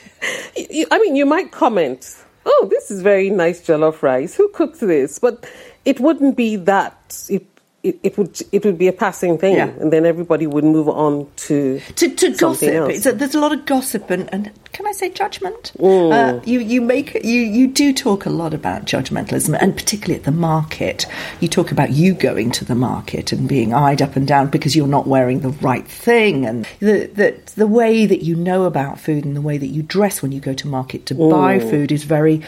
I 0.91 0.99
mean, 0.99 1.15
you 1.17 1.27
might 1.27 1.53
comment, 1.53 2.17
oh, 2.45 2.67
this 2.71 2.91
is 2.91 3.03
very 3.03 3.31
nice 3.31 3.61
jollof 3.61 4.03
rice. 4.03 4.35
Who 4.35 4.49
cooked 4.49 4.81
this? 4.81 5.19
But 5.19 5.49
it 5.85 6.01
wouldn't 6.01 6.37
be 6.37 6.57
that. 6.57 7.25
It 7.29 7.47
it, 7.83 7.99
it, 8.03 8.19
would 8.19 8.41
it 8.53 8.65
would 8.65 8.79
be 8.79 8.87
a 8.87 8.93
passing 8.93 9.39
thing, 9.39 9.57
yeah. 9.57 9.69
and 9.81 9.93
then 9.93 10.07
everybody 10.07 10.47
would 10.47 10.65
move 10.65 10.89
on 10.89 11.29
to 11.37 11.81
to, 11.97 12.15
to 12.15 12.31
gossip. 12.37 12.69
A, 12.69 13.13
there's 13.13 13.35
a 13.35 13.41
lot 13.41 13.53
of 13.53 13.67
gossip 13.67 14.09
and, 14.11 14.33
and 14.33 14.53
can 14.73 14.87
I 14.87 14.93
say 14.93 15.11
judgment? 15.11 15.73
Mm. 15.79 16.13
Uh, 16.13 16.41
you 16.45 16.61
you 16.61 16.81
make 16.81 17.15
you 17.25 17.41
you 17.41 17.67
do 17.67 17.93
talk 17.93 18.25
a 18.25 18.31
lot 18.31 18.55
about 18.55 18.85
judgmentalism, 18.85 19.59
and 19.61 19.77
particularly 19.77 20.15
at 20.15 20.25
the 20.25 20.31
market. 20.31 21.07
You 21.41 21.49
talk 21.49 21.73
about 21.73 21.91
you 21.91 22.15
going 22.15 22.53
to 22.53 22.65
the 22.65 22.75
market 22.75 23.33
and 23.33 23.49
being 23.49 23.75
eyed 23.75 24.01
up 24.01 24.15
and 24.17 24.27
down 24.27 24.49
because 24.49 24.77
you're 24.77 24.87
not 24.87 25.07
wearing 25.07 25.41
the 25.41 25.51
right 25.51 25.87
thing, 25.87 26.47
and 26.47 26.67
the 26.79 27.07
the, 27.07 27.53
the 27.57 27.67
way 27.67 28.07
that 28.07 28.23
you 28.23 28.37
know 28.37 28.65
about 28.65 29.01
food 29.01 29.25
and 29.25 29.37
the 29.37 29.43
way 29.43 29.59
that 29.59 29.67
you 29.67 29.83
dress 29.83 30.23
when 30.23 30.31
you 30.31 30.41
go 30.41 30.55
to 30.55 30.69
market 30.69 31.07
to 31.07 31.15
mm. 31.15 31.31
buy 31.31 31.59
food 31.59 31.91
is 31.91 32.05
very 32.05 32.43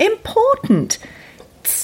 important 0.00 0.98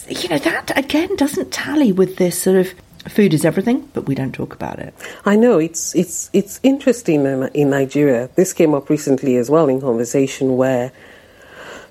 you 0.08 0.28
know 0.28 0.38
that 0.38 0.76
again 0.76 1.14
doesn't 1.16 1.52
tally 1.52 1.92
with 1.92 2.16
this 2.16 2.40
sort 2.40 2.56
of 2.56 2.72
food 3.08 3.34
is 3.34 3.44
everything, 3.44 3.88
but 3.94 4.06
we 4.06 4.14
don't 4.14 4.32
talk 4.32 4.54
about 4.54 4.78
it. 4.78 4.94
I 5.24 5.36
know 5.36 5.58
it's 5.58 5.94
it's 5.94 6.30
it's 6.32 6.60
interesting 6.62 7.24
in, 7.26 7.48
in 7.54 7.70
Nigeria. 7.70 8.28
This 8.34 8.52
came 8.52 8.74
up 8.74 8.88
recently 8.90 9.36
as 9.36 9.50
well 9.50 9.68
in 9.68 9.80
conversation 9.80 10.56
where 10.56 10.92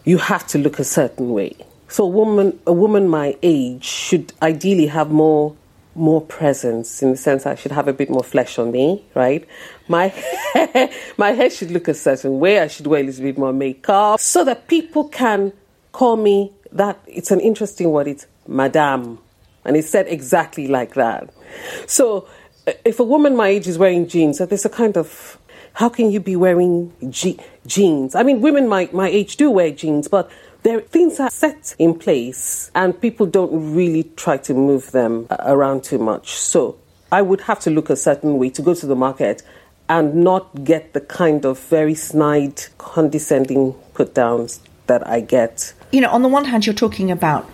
you 0.04 0.18
have 0.18 0.46
to 0.48 0.58
look 0.58 0.80
a 0.80 0.84
certain 0.84 1.32
way. 1.32 1.56
So 1.88 2.04
a 2.04 2.08
woman 2.08 2.60
a 2.66 2.74
woman 2.74 3.08
my 3.08 3.38
age 3.44 3.84
should 3.84 4.34
ideally 4.42 4.88
have 4.88 5.12
more 5.12 5.56
more 5.98 6.20
presence 6.22 7.02
in 7.02 7.12
the 7.12 7.18
sense 7.18 7.46
I 7.46 7.56
should 7.56 7.72
have 7.72 7.88
a 7.88 7.94
bit 7.94 8.10
more 8.10 8.24
flesh 8.24 8.60
on 8.60 8.72
me, 8.72 9.04
right? 9.16 9.48
My 9.88 10.08
hair, 10.54 10.90
my 11.18 11.32
hair 11.32 11.50
should 11.50 11.72
look 11.72 11.88
a 11.88 11.94
certain 11.94 12.40
way. 12.40 12.60
I 12.60 12.68
should 12.68 12.88
wear 12.88 13.02
a 13.02 13.04
little 13.04 13.24
bit 13.24 13.38
more 13.38 13.54
makeup 13.54 14.20
so 14.20 14.44
that 14.44 14.68
people 14.68 15.06
can 15.08 15.54
call 15.94 16.18
me 16.18 16.52
that. 16.74 17.00
It's 17.08 17.32
an 17.32 17.40
interesting 17.40 17.92
word. 17.92 18.08
It's 18.08 18.28
madame 18.48 19.20
and 19.66 19.76
it's 19.76 19.90
said 19.90 20.08
exactly 20.08 20.68
like 20.68 20.94
that. 20.96 21.30
So 21.88 22.28
uh, 22.68 22.74
if 22.84 23.00
a 23.00 23.04
woman 23.04 23.36
my 23.36 23.50
age 23.50 23.68
is 23.68 23.78
wearing 23.78 24.08
jeans, 24.08 24.38
there's 24.38 24.66
a 24.66 24.70
kind 24.70 24.98
of 24.98 25.38
how 25.74 25.90
can 25.90 26.10
you 26.12 26.20
be 26.20 26.36
wearing 26.36 26.94
je- 27.10 27.40
jeans? 27.68 28.16
I 28.16 28.24
mean, 28.24 28.42
women 28.42 28.68
my, 28.68 28.90
my 28.94 29.10
age 29.10 29.36
do 29.36 29.52
wear 29.52 29.72
jeans, 29.72 30.08
but 30.08 30.32
there 30.64 30.82
things 30.82 31.20
are 31.20 31.30
set 31.30 31.76
in 31.78 31.94
place 31.94 32.72
and 32.74 33.00
people 33.00 33.26
don't 33.26 33.76
really 33.76 34.04
try 34.16 34.38
to 34.38 34.54
move 34.54 34.92
them 34.92 35.28
uh, 35.30 35.38
around 35.42 35.84
too 35.84 36.00
much. 36.00 36.32
So 36.34 36.78
I 37.12 37.22
would 37.22 37.42
have 37.42 37.60
to 37.62 37.70
look 37.70 37.90
a 37.90 37.96
certain 37.96 38.38
way 38.38 38.50
to 38.52 38.62
go 38.62 38.74
to 38.74 38.86
the 38.86 38.96
market 38.96 39.44
and 39.88 40.16
not 40.16 40.64
get 40.64 40.94
the 40.94 41.02
kind 41.02 41.46
of 41.46 41.60
very 41.60 41.94
snide, 41.94 42.64
condescending 42.78 43.74
put 43.94 44.16
downs 44.16 44.60
that 44.88 45.08
I 45.08 45.20
get. 45.20 45.74
You 45.92 46.02
know, 46.02 46.10
on 46.10 46.24
the 46.24 46.30
one 46.30 46.46
hand, 46.46 46.66
you're 46.66 46.74
talking 46.74 47.12
about 47.12 47.48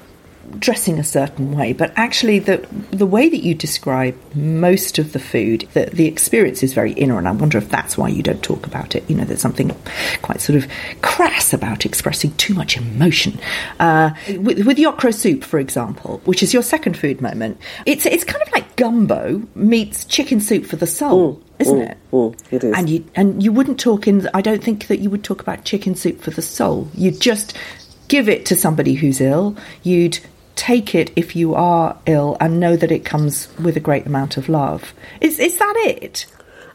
dressing 0.59 0.99
a 0.99 1.03
certain 1.03 1.55
way, 1.55 1.73
but 1.73 1.91
actually 1.95 2.39
the 2.39 2.65
the 2.91 3.05
way 3.05 3.29
that 3.29 3.43
you 3.43 3.55
describe 3.55 4.15
most 4.35 4.99
of 4.99 5.13
the 5.13 5.19
food, 5.19 5.67
the, 5.73 5.85
the 5.85 6.07
experience 6.07 6.63
is 6.63 6.73
very 6.73 6.93
inner, 6.93 7.17
and 7.17 7.27
I 7.27 7.31
wonder 7.31 7.57
if 7.57 7.69
that's 7.69 7.97
why 7.97 8.09
you 8.09 8.23
don't 8.23 8.43
talk 8.43 8.65
about 8.65 8.95
it. 8.95 9.09
You 9.09 9.15
know, 9.15 9.25
there's 9.25 9.41
something 9.41 9.75
quite 10.21 10.41
sort 10.41 10.57
of 10.57 10.67
crass 11.01 11.53
about 11.53 11.85
expressing 11.85 12.33
too 12.35 12.53
much 12.53 12.77
emotion. 12.77 13.39
Uh, 13.79 14.11
with, 14.37 14.65
with 14.65 14.77
the 14.77 14.85
okra 14.85 15.13
soup, 15.13 15.43
for 15.43 15.59
example, 15.59 16.21
which 16.25 16.43
is 16.43 16.53
your 16.53 16.63
second 16.63 16.97
food 16.97 17.21
moment, 17.21 17.57
it's 17.85 18.05
it's 18.05 18.23
kind 18.23 18.41
of 18.41 18.51
like 18.51 18.75
gumbo 18.75 19.41
meets 19.55 20.05
chicken 20.05 20.39
soup 20.39 20.65
for 20.65 20.75
the 20.75 20.87
soul. 20.87 21.35
Mm 21.35 21.43
isn't 21.61 21.79
mm, 21.79 21.91
it? 21.91 21.97
Mm, 22.11 22.53
it 22.53 22.63
is. 22.63 22.73
And 22.75 22.89
you 22.89 23.05
and 23.15 23.43
you 23.43 23.51
wouldn't 23.51 23.79
talk 23.79 24.07
in. 24.07 24.27
I 24.33 24.41
don't 24.41 24.63
think 24.63 24.87
that 24.87 24.99
you 24.99 25.09
would 25.09 25.23
talk 25.23 25.41
about 25.41 25.63
chicken 25.63 25.95
soup 25.95 26.21
for 26.21 26.31
the 26.31 26.41
soul. 26.41 26.89
You'd 26.93 27.19
just 27.19 27.55
give 28.11 28.27
it 28.27 28.45
to 28.45 28.57
somebody 28.57 28.95
who's 28.95 29.21
ill. 29.21 29.55
You'd 29.83 30.19
take 30.57 30.93
it 30.93 31.09
if 31.15 31.33
you 31.33 31.55
are 31.55 31.97
ill 32.05 32.35
and 32.41 32.59
know 32.59 32.75
that 32.75 32.91
it 32.91 33.05
comes 33.05 33.47
with 33.57 33.77
a 33.77 33.79
great 33.79 34.05
amount 34.05 34.35
of 34.35 34.49
love. 34.49 34.93
Is 35.21 35.39
is 35.39 35.57
that 35.59 35.73
it? 35.77 36.25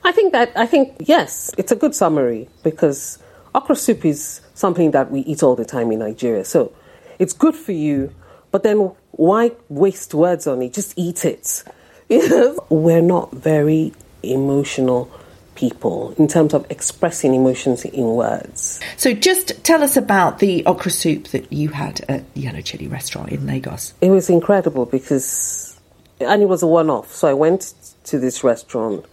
I 0.03 0.13
think 0.13 0.33
that 0.33 0.51
I 0.57 0.65
think 0.65 0.97
yes, 0.99 1.55
it's 1.59 1.71
a 1.71 1.77
good 1.77 1.95
summary 1.95 2.49
because 2.63 3.19
okra 3.55 3.77
soup 3.77 4.07
is 4.07 4.41
something 4.55 4.93
that 4.93 5.11
we 5.11 5.21
eat 5.21 5.43
all 5.43 5.55
the 5.55 5.67
time 5.67 5.93
in 5.93 5.99
Nigeria. 5.99 6.43
So 6.43 6.73
it's 7.19 7.35
good 7.35 7.55
for 7.55 7.73
you, 7.73 8.15
but 8.51 8.63
then 8.63 8.93
why 9.13 9.53
waste 9.69 10.15
words 10.15 10.47
on 10.47 10.63
it? 10.63 10.73
Just 10.73 10.95
eat 10.97 11.27
it. 11.27 11.63
We're 12.71 13.03
not 13.03 13.31
very 13.33 13.93
emotional 14.23 15.11
people 15.57 16.15
in 16.19 16.29
terms 16.29 16.55
of 16.55 16.67
expressing 16.71 17.35
emotions 17.35 17.85
in 17.85 18.05
words. 18.05 18.81
So, 18.97 19.13
just 19.13 19.65
tell 19.65 19.83
us 19.83 19.97
about 19.97 20.39
the 20.39 20.65
okra 20.67 20.91
soup 20.91 21.29
that 21.29 21.53
you 21.53 21.71
had 21.71 22.03
at 22.09 22.33
the 22.35 22.43
Yellow 22.43 22.61
Chilli 22.61 22.91
restaurant 22.91 23.31
in 23.31 23.47
Lagos. 23.47 23.95
It 24.01 24.11
was 24.11 24.31
incredible 24.31 24.87
because, 24.87 25.79
and 26.21 26.43
it 26.43 26.47
was 26.47 26.63
a 26.63 26.67
one 26.67 26.91
off. 26.91 27.13
So, 27.13 27.29
I 27.29 27.35
went 27.35 27.75
to 28.05 28.19
this 28.19 28.45
restaurant. 28.45 29.05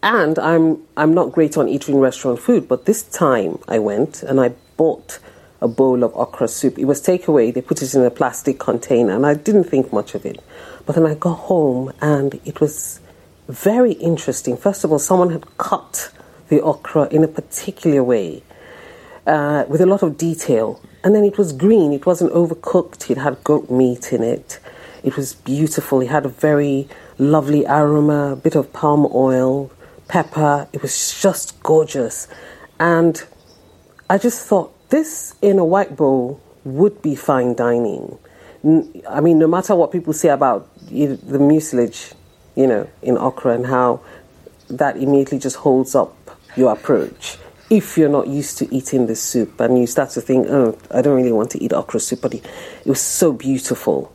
And 0.00 0.38
I'm 0.38 0.80
I'm 0.96 1.12
not 1.12 1.32
great 1.32 1.56
on 1.56 1.68
eating 1.68 1.98
restaurant 1.98 2.38
food, 2.38 2.68
but 2.68 2.84
this 2.84 3.02
time 3.02 3.58
I 3.66 3.80
went 3.80 4.22
and 4.22 4.40
I 4.40 4.50
bought 4.76 5.18
a 5.60 5.68
bowl 5.68 6.04
of 6.04 6.14
okra 6.14 6.48
soup. 6.48 6.78
It 6.78 6.84
was 6.84 7.00
takeaway. 7.00 7.52
They 7.52 7.62
put 7.62 7.82
it 7.82 7.94
in 7.94 8.02
a 8.04 8.10
plastic 8.10 8.58
container, 8.58 9.14
and 9.14 9.26
I 9.26 9.34
didn't 9.34 9.64
think 9.64 9.92
much 9.92 10.14
of 10.14 10.24
it. 10.24 10.42
But 10.86 10.94
then 10.94 11.06
I 11.06 11.14
got 11.14 11.34
home, 11.34 11.92
and 12.00 12.40
it 12.44 12.60
was 12.60 13.00
very 13.48 13.92
interesting. 13.92 14.56
First 14.56 14.84
of 14.84 14.92
all, 14.92 14.98
someone 14.98 15.30
had 15.30 15.56
cut 15.56 16.12
the 16.48 16.60
okra 16.60 17.08
in 17.08 17.24
a 17.24 17.28
particular 17.28 18.04
way 18.04 18.42
uh, 19.26 19.64
with 19.68 19.80
a 19.80 19.86
lot 19.86 20.02
of 20.02 20.18
detail. 20.18 20.80
And 21.02 21.14
then 21.14 21.24
it 21.24 21.38
was 21.38 21.52
green, 21.52 21.92
it 21.92 22.06
wasn't 22.06 22.32
overcooked, 22.32 23.10
it 23.10 23.18
had 23.18 23.42
goat 23.44 23.70
meat 23.70 24.12
in 24.12 24.22
it. 24.22 24.58
It 25.02 25.16
was 25.16 25.34
beautiful, 25.34 26.00
it 26.00 26.08
had 26.08 26.26
a 26.26 26.28
very 26.28 26.88
lovely 27.18 27.64
aroma, 27.66 28.32
a 28.32 28.36
bit 28.36 28.54
of 28.54 28.72
palm 28.72 29.08
oil, 29.14 29.70
pepper. 30.08 30.68
It 30.72 30.82
was 30.82 31.20
just 31.20 31.62
gorgeous. 31.62 32.28
And 32.80 33.22
I 34.10 34.18
just 34.18 34.46
thought 34.46 34.74
this 34.90 35.34
in 35.40 35.58
a 35.58 35.64
white 35.64 35.96
bowl 35.96 36.40
would 36.64 37.00
be 37.00 37.14
fine 37.14 37.54
dining. 37.54 38.18
I 39.08 39.20
mean, 39.20 39.38
no 39.38 39.46
matter 39.46 39.74
what 39.74 39.92
people 39.92 40.12
say 40.12 40.28
about 40.28 40.68
the 40.90 41.38
mucilage 41.38 42.12
you 42.58 42.66
know, 42.66 42.88
in 43.02 43.16
okra 43.16 43.54
and 43.54 43.64
how 43.64 44.00
that 44.68 44.96
immediately 44.96 45.38
just 45.38 45.54
holds 45.54 45.94
up 45.94 46.16
your 46.56 46.72
approach. 46.72 47.38
If 47.70 47.96
you're 47.96 48.08
not 48.08 48.26
used 48.26 48.58
to 48.58 48.74
eating 48.74 49.06
this 49.06 49.22
soup 49.22 49.60
and 49.60 49.78
you 49.78 49.86
start 49.86 50.10
to 50.10 50.20
think, 50.20 50.48
oh, 50.50 50.76
I 50.90 51.00
don't 51.00 51.14
really 51.14 51.30
want 51.30 51.50
to 51.52 51.62
eat 51.62 51.72
okra 51.72 52.00
soup, 52.00 52.20
but 52.20 52.34
it, 52.34 52.44
it 52.44 52.88
was 52.88 53.00
so 53.00 53.32
beautiful. 53.32 54.12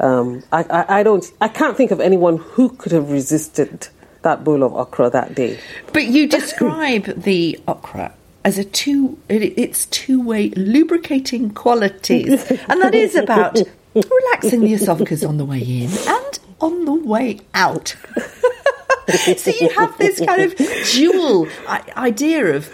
Um, 0.00 0.42
I, 0.52 0.64
I, 0.64 0.98
I, 0.98 1.02
don't, 1.02 1.24
I 1.40 1.48
can't 1.48 1.74
think 1.74 1.92
of 1.92 2.00
anyone 2.00 2.36
who 2.36 2.68
could 2.68 2.92
have 2.92 3.10
resisted 3.10 3.88
that 4.20 4.44
bowl 4.44 4.62
of 4.62 4.74
okra 4.74 5.08
that 5.08 5.34
day. 5.34 5.58
But 5.94 6.04
you 6.04 6.28
describe 6.28 7.04
the 7.22 7.58
okra 7.66 8.12
as 8.44 8.58
a 8.58 8.64
two, 8.64 9.18
it, 9.30 9.42
it's 9.56 9.86
two-way 9.86 10.50
lubricating 10.50 11.54
qualities, 11.54 12.50
and 12.68 12.82
that 12.82 12.94
is 12.94 13.14
about 13.14 13.56
relaxing 13.94 14.60
the 14.60 14.72
esophagus 14.74 15.24
on 15.24 15.36
the 15.36 15.44
way 15.44 15.60
in 15.60 15.90
and 16.08 16.38
on 16.62 16.84
the 16.84 16.94
way 16.94 17.40
out. 17.52 17.96
so 19.36 19.50
you 19.60 19.68
have 19.70 19.98
this 19.98 20.20
kind 20.20 20.42
of 20.42 20.54
dual 20.92 21.48
idea 21.96 22.54
of 22.54 22.72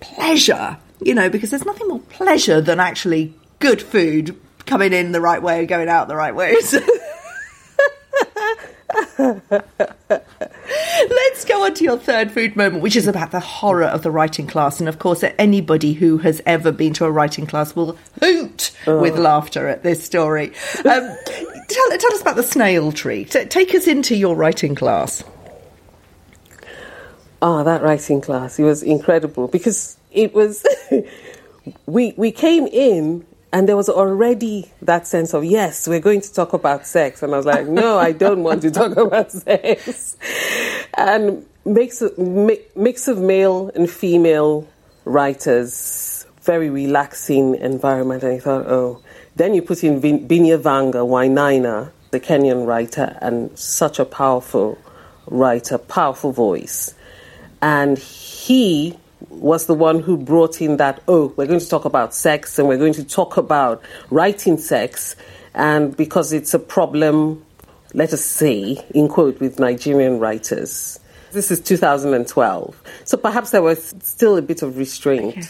pleasure, 0.00 0.76
you 1.00 1.14
know, 1.14 1.28
because 1.28 1.50
there's 1.50 1.64
nothing 1.64 1.88
more 1.88 2.00
pleasure 2.00 2.60
than 2.60 2.78
actually 2.78 3.34
good 3.58 3.82
food 3.82 4.38
coming 4.66 4.92
in 4.92 5.12
the 5.12 5.20
right 5.20 5.42
way 5.42 5.60
and 5.60 5.68
going 5.68 5.88
out 5.88 6.06
the 6.06 6.16
right 6.16 6.34
way. 6.34 6.54
Let's 11.10 11.44
go 11.44 11.64
on 11.64 11.74
to 11.74 11.84
your 11.84 11.98
third 11.98 12.30
food 12.32 12.56
moment, 12.56 12.82
which 12.82 12.96
is 12.96 13.06
about 13.06 13.30
the 13.30 13.40
horror 13.40 13.84
of 13.84 14.02
the 14.02 14.10
writing 14.10 14.46
class. 14.46 14.80
And 14.80 14.88
of 14.88 14.98
course, 14.98 15.24
anybody 15.38 15.92
who 15.92 16.18
has 16.18 16.42
ever 16.46 16.72
been 16.72 16.92
to 16.94 17.04
a 17.04 17.10
writing 17.10 17.46
class 17.46 17.74
will 17.74 17.96
hoot 18.20 18.72
oh. 18.86 19.00
with 19.00 19.18
laughter 19.18 19.68
at 19.68 19.82
this 19.82 20.04
story. 20.04 20.52
Um, 20.84 21.16
tell, 21.70 21.98
tell, 21.98 22.14
us 22.14 22.20
about 22.20 22.36
the 22.36 22.42
snail 22.42 22.92
tree. 22.92 23.24
T- 23.24 23.44
take 23.46 23.74
us 23.74 23.86
into 23.86 24.16
your 24.16 24.34
writing 24.34 24.74
class. 24.74 25.24
Ah, 27.42 27.60
oh, 27.60 27.64
that 27.64 27.82
writing 27.82 28.20
class. 28.20 28.58
It 28.58 28.64
was 28.64 28.82
incredible 28.82 29.48
because 29.48 29.96
it 30.10 30.34
was. 30.34 30.64
we 31.86 32.14
we 32.16 32.32
came 32.32 32.66
in 32.66 33.24
and 33.52 33.68
there 33.68 33.76
was 33.76 33.88
already 33.88 34.70
that 34.82 35.06
sense 35.06 35.34
of 35.34 35.44
yes 35.44 35.86
we're 35.86 36.00
going 36.00 36.20
to 36.20 36.32
talk 36.32 36.52
about 36.52 36.86
sex 36.86 37.22
and 37.22 37.34
i 37.34 37.36
was 37.36 37.46
like 37.46 37.66
no 37.66 37.98
i 37.98 38.12
don't 38.12 38.42
want 38.42 38.62
to 38.62 38.70
talk 38.80 38.96
about 38.96 39.30
sex 39.30 40.16
and 40.94 41.44
mix 41.64 42.00
of, 42.00 42.16
mix 42.76 43.08
of 43.08 43.18
male 43.18 43.70
and 43.74 43.90
female 43.90 44.66
writers 45.04 46.26
very 46.42 46.70
relaxing 46.70 47.54
environment 47.56 48.22
and 48.22 48.32
i 48.32 48.38
thought 48.38 48.66
oh 48.66 49.02
then 49.36 49.54
you 49.54 49.62
put 49.62 49.82
in 49.84 50.00
binyavanga 50.00 51.06
wainaina 51.06 51.90
the 52.10 52.20
kenyan 52.20 52.66
writer 52.66 53.16
and 53.20 53.56
such 53.58 53.98
a 53.98 54.04
powerful 54.04 54.78
writer 55.26 55.78
powerful 55.78 56.32
voice 56.32 56.94
and 57.62 57.98
he 57.98 58.96
was 59.28 59.66
the 59.66 59.74
one 59.74 60.00
who 60.00 60.16
brought 60.16 60.60
in 60.60 60.78
that, 60.78 61.02
oh, 61.06 61.32
we're 61.36 61.46
going 61.46 61.60
to 61.60 61.68
talk 61.68 61.84
about 61.84 62.14
sex 62.14 62.58
and 62.58 62.68
we're 62.68 62.78
going 62.78 62.94
to 62.94 63.04
talk 63.04 63.36
about 63.36 63.82
writing 64.10 64.56
sex. 64.56 65.16
And 65.54 65.96
because 65.96 66.32
it's 66.32 66.54
a 66.54 66.58
problem, 66.58 67.44
let 67.92 68.12
us 68.12 68.24
say, 68.24 68.84
in 68.94 69.08
quote, 69.08 69.40
with 69.40 69.58
Nigerian 69.58 70.18
writers. 70.18 70.98
This 71.32 71.50
is 71.50 71.60
2012. 71.60 72.82
So 73.04 73.16
perhaps 73.16 73.50
there 73.50 73.62
was 73.62 73.94
still 74.02 74.36
a 74.36 74.42
bit 74.42 74.62
of 74.62 74.78
restraint 74.78 75.36
okay. 75.38 75.48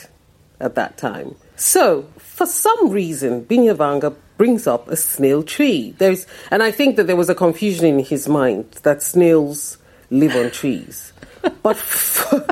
at 0.61 0.75
that 0.75 0.99
time. 0.99 1.37
So, 1.61 2.07
for 2.17 2.47
some 2.47 2.88
reason, 2.88 3.45
Binyavanga 3.45 4.17
brings 4.38 4.67
up 4.67 4.88
a 4.88 4.97
snail 4.97 5.43
tree. 5.43 5.95
There's, 5.99 6.26
and 6.50 6.62
I 6.62 6.71
think 6.71 6.97
that 6.97 7.07
there 7.07 7.17
was 7.17 7.29
a 7.29 7.35
confusion 7.35 7.85
in 7.85 7.99
his 7.99 8.26
mind 8.26 8.64
that 8.83 9.02
snails 9.02 9.76
live 10.09 10.35
on 10.35 10.50
trees. 10.52 11.12
but 11.62 11.76
for, 11.76 12.47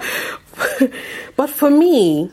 but 1.37 1.49
for 1.49 1.71
me, 1.71 2.31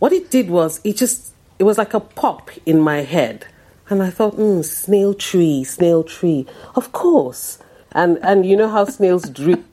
what 0.00 0.12
it 0.12 0.30
did 0.30 0.50
was 0.50 0.82
it 0.84 0.98
just 0.98 1.32
it 1.58 1.64
was 1.64 1.78
like 1.78 1.94
a 1.94 2.00
pop 2.00 2.50
in 2.66 2.78
my 2.78 2.98
head, 2.98 3.46
and 3.88 4.02
I 4.02 4.10
thought, 4.10 4.36
mm, 4.36 4.62
snail 4.62 5.14
tree, 5.14 5.64
snail 5.64 6.04
tree, 6.04 6.46
of 6.76 6.92
course. 6.92 7.58
And 7.92 8.18
and 8.22 8.44
you 8.44 8.54
know 8.54 8.68
how 8.68 8.84
snails 8.84 9.30
drip, 9.30 9.64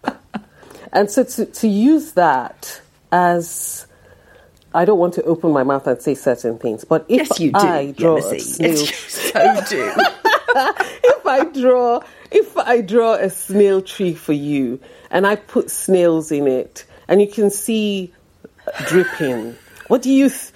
and 0.93 1.11
so 1.11 1.25
to 1.25 1.45
to 1.47 1.67
use 1.67 2.13
that 2.13 2.79
as 3.11 3.87
I 4.75 4.83
don't 4.83 4.99
want 4.99 5.13
to 5.13 5.23
open 5.23 5.51
my 5.51 5.63
mouth 5.63 5.87
and 5.87 6.01
say 6.01 6.15
certain 6.15 6.59
things, 6.59 6.83
but 6.83 7.05
if 7.07 7.29
yes, 7.29 7.39
you 7.39 7.51
do, 7.53 7.59
I 7.59 7.91
draw 7.91 8.17
a 8.17 8.39
snail, 8.39 8.71
yes, 8.71 8.81
you 8.81 9.31
so 9.31 9.63
do. 9.69 9.93
if 9.95 11.25
I 11.25 11.45
draw, 11.45 12.01
if 12.29 12.57
I 12.57 12.81
draw 12.81 13.13
a 13.13 13.29
snail 13.29 13.81
tree 13.81 14.13
for 14.13 14.33
you, 14.33 14.81
and 15.09 15.25
I 15.25 15.37
put 15.37 15.71
snails 15.71 16.29
in 16.29 16.47
it, 16.47 16.85
and 17.07 17.21
you 17.21 17.27
can 17.27 17.49
see 17.49 18.13
uh, 18.67 18.85
dripping. 18.87 19.55
What 19.87 20.01
do 20.01 20.11
you 20.11 20.29
th- 20.29 20.51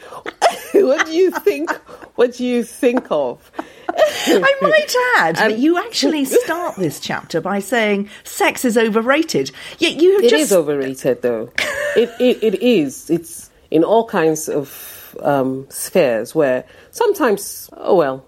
what 0.74 1.06
do 1.06 1.14
you 1.14 1.32
think 1.32 1.72
what 2.16 2.34
do 2.34 2.46
you 2.46 2.64
think 2.64 3.08
of? 3.12 3.50
I 3.98 4.56
might 4.62 4.96
add 5.18 5.38
that 5.38 5.60
you 5.60 5.78
actually 5.78 6.26
start 6.26 6.76
this 6.76 7.00
chapter 7.00 7.40
by 7.40 7.60
saying 7.60 8.10
sex 8.26 8.66
is 8.66 8.78
overrated. 8.78 9.52
Yet 9.78 10.02
you 10.02 10.16
have 10.16 10.26
it 10.26 10.30
just 10.30 10.44
is 10.44 10.54
overrated 10.54 11.22
though. 11.22 11.52
it, 11.96 12.10
it 12.20 12.44
it 12.44 12.62
is. 12.62 13.10
It's 13.10 13.49
in 13.72 13.84
all 13.84 14.06
kinds 14.06 14.50
of 14.50 15.16
um, 15.22 15.66
spheres 15.70 16.36
where 16.36 16.66
sometimes 16.92 17.70
oh 17.74 17.96
well 17.96 18.24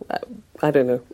I 0.64 0.72
don't 0.72 0.88
know. 0.88 1.02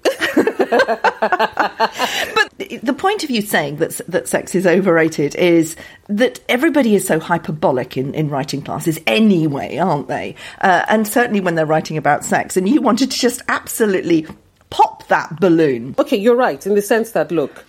but 2.35 2.81
the 2.81 2.95
point 2.97 3.23
of 3.23 3.29
you 3.29 3.41
saying 3.41 3.77
that 3.77 4.01
that 4.07 4.27
sex 4.27 4.55
is 4.55 4.67
overrated 4.67 5.35
is 5.35 5.75
that 6.07 6.39
everybody 6.49 6.95
is 6.95 7.07
so 7.07 7.19
hyperbolic 7.19 7.95
in, 7.95 8.13
in 8.13 8.29
writing 8.29 8.61
classes 8.61 8.99
anyway, 9.07 9.77
aren't 9.77 10.09
they? 10.09 10.35
Uh, 10.59 10.83
and 10.89 11.07
certainly 11.07 11.39
when 11.39 11.55
they're 11.55 11.65
writing 11.65 11.97
about 11.97 12.25
sex, 12.25 12.57
and 12.57 12.67
you 12.67 12.81
wanted 12.81 13.11
to 13.11 13.17
just 13.17 13.41
absolutely 13.47 14.27
pop 14.69 15.07
that 15.07 15.39
balloon. 15.39 15.95
Okay, 15.97 16.17
you're 16.17 16.35
right 16.35 16.65
in 16.65 16.75
the 16.75 16.81
sense 16.81 17.11
that 17.11 17.31
look, 17.31 17.63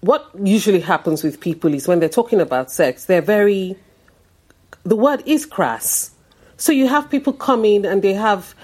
what 0.00 0.28
usually 0.42 0.80
happens 0.80 1.22
with 1.22 1.40
people 1.40 1.72
is 1.72 1.86
when 1.86 2.00
they're 2.00 2.08
talking 2.08 2.40
about 2.40 2.70
sex, 2.70 3.04
they're 3.04 3.22
very. 3.22 3.76
The 4.84 4.96
word 4.96 5.22
is 5.26 5.46
crass. 5.46 6.10
So 6.56 6.72
you 6.72 6.88
have 6.88 7.10
people 7.10 7.32
come 7.32 7.64
in 7.64 7.84
and 7.84 8.02
they 8.02 8.14
have. 8.14 8.54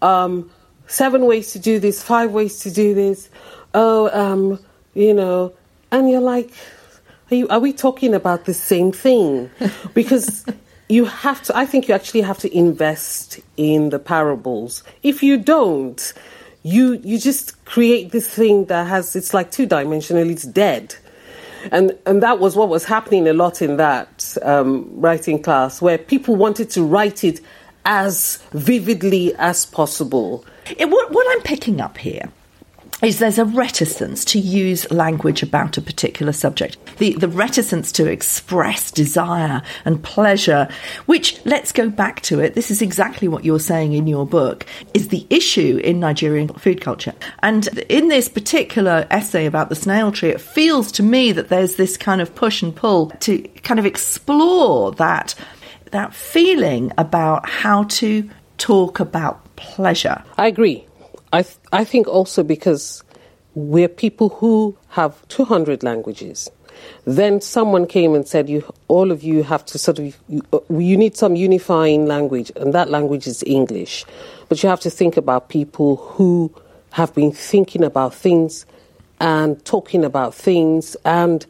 Um, 0.00 0.50
seven 0.92 1.24
ways 1.24 1.52
to 1.52 1.58
do 1.58 1.78
this, 1.78 2.02
five 2.02 2.32
ways 2.32 2.60
to 2.60 2.70
do 2.70 2.94
this. 2.94 3.30
Oh, 3.74 4.10
um, 4.12 4.58
you 4.94 5.14
know, 5.14 5.52
and 5.90 6.10
you're 6.10 6.20
like, 6.20 6.52
are, 7.30 7.34
you, 7.34 7.48
are 7.48 7.60
we 7.60 7.72
talking 7.72 8.14
about 8.14 8.44
the 8.44 8.54
same 8.54 8.92
thing? 8.92 9.50
Because 9.94 10.44
you 10.88 11.06
have 11.06 11.42
to, 11.44 11.56
I 11.56 11.64
think 11.64 11.88
you 11.88 11.94
actually 11.94 12.20
have 12.20 12.38
to 12.38 12.54
invest 12.56 13.40
in 13.56 13.88
the 13.88 13.98
parables. 13.98 14.82
If 15.02 15.22
you 15.22 15.38
don't, 15.38 16.12
you, 16.62 17.00
you 17.02 17.18
just 17.18 17.64
create 17.64 18.12
this 18.12 18.28
thing 18.28 18.66
that 18.66 18.86
has, 18.86 19.16
it's 19.16 19.32
like 19.32 19.50
two 19.50 19.66
dimensional, 19.66 20.28
it's 20.28 20.44
dead. 20.44 20.96
And, 21.70 21.96
and 22.06 22.22
that 22.22 22.38
was 22.40 22.56
what 22.56 22.68
was 22.68 22.84
happening 22.84 23.28
a 23.28 23.32
lot 23.32 23.62
in 23.62 23.76
that 23.76 24.36
um, 24.42 24.88
writing 24.94 25.42
class, 25.42 25.80
where 25.80 25.98
people 25.98 26.36
wanted 26.36 26.70
to 26.70 26.82
write 26.82 27.24
it 27.24 27.40
as 27.84 28.42
vividly 28.52 29.34
as 29.36 29.66
possible. 29.66 30.44
It, 30.76 30.88
what, 30.88 31.12
what 31.12 31.26
I'm 31.30 31.42
picking 31.42 31.80
up 31.80 31.98
here 31.98 32.28
is 33.02 33.18
there's 33.18 33.38
a 33.38 33.44
reticence 33.44 34.24
to 34.24 34.38
use 34.38 34.90
language 34.90 35.42
about 35.42 35.76
a 35.76 35.82
particular 35.82 36.32
subject. 36.32 36.76
The, 36.98 37.14
the 37.14 37.28
reticence 37.28 37.90
to 37.92 38.06
express 38.06 38.90
desire 38.92 39.60
and 39.84 40.02
pleasure, 40.02 40.68
which, 41.06 41.44
let's 41.44 41.72
go 41.72 41.90
back 41.90 42.20
to 42.22 42.38
it, 42.40 42.54
this 42.54 42.70
is 42.70 42.80
exactly 42.80 43.26
what 43.26 43.44
you're 43.44 43.58
saying 43.58 43.94
in 43.94 44.06
your 44.06 44.24
book, 44.24 44.66
is 44.94 45.08
the 45.08 45.26
issue 45.30 45.80
in 45.82 45.98
Nigerian 45.98 46.48
food 46.48 46.80
culture. 46.80 47.14
And 47.42 47.66
in 47.88 48.08
this 48.08 48.28
particular 48.28 49.06
essay 49.10 49.46
about 49.46 49.68
the 49.68 49.74
snail 49.74 50.12
tree, 50.12 50.30
it 50.30 50.40
feels 50.40 50.92
to 50.92 51.02
me 51.02 51.32
that 51.32 51.48
there's 51.48 51.76
this 51.76 51.96
kind 51.96 52.20
of 52.20 52.34
push 52.34 52.62
and 52.62 52.74
pull 52.74 53.10
to 53.20 53.42
kind 53.62 53.80
of 53.80 53.86
explore 53.86 54.92
that, 54.92 55.34
that 55.90 56.14
feeling 56.14 56.92
about 56.96 57.48
how 57.48 57.82
to 57.84 58.30
talk 58.58 59.00
about 59.00 59.56
pleasure. 59.56 60.22
I 60.38 60.46
agree. 60.46 60.86
I, 61.32 61.42
th- 61.42 61.56
I 61.72 61.84
think 61.84 62.08
also 62.08 62.42
because 62.42 63.02
we're 63.54 63.88
people 63.88 64.28
who 64.28 64.76
have 64.88 65.26
200 65.28 65.82
languages. 65.82 66.50
Then 67.06 67.40
someone 67.40 67.86
came 67.86 68.14
and 68.14 68.26
said, 68.26 68.48
"You, 68.48 68.64
all 68.88 69.10
of 69.10 69.22
you 69.22 69.42
have 69.42 69.64
to 69.66 69.78
sort 69.78 69.98
of, 69.98 70.16
you, 70.28 70.42
uh, 70.52 70.58
you 70.70 70.96
need 70.96 71.16
some 71.16 71.36
unifying 71.36 72.06
language, 72.06 72.50
and 72.56 72.72
that 72.74 72.90
language 72.90 73.26
is 73.26 73.42
English." 73.46 74.04
But 74.48 74.62
you 74.62 74.68
have 74.68 74.80
to 74.80 74.90
think 74.90 75.16
about 75.16 75.48
people 75.48 75.96
who 75.96 76.52
have 76.90 77.14
been 77.14 77.32
thinking 77.32 77.84
about 77.84 78.14
things 78.14 78.66
and 79.20 79.64
talking 79.64 80.04
about 80.04 80.34
things, 80.34 80.96
and 81.04 81.46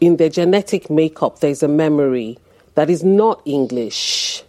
in 0.00 0.16
their 0.16 0.28
genetic 0.28 0.90
makeup, 0.90 1.40
there's 1.40 1.62
a 1.62 1.68
memory 1.68 2.38
that 2.74 2.90
is 2.90 3.04
not 3.04 3.40
English 3.44 4.42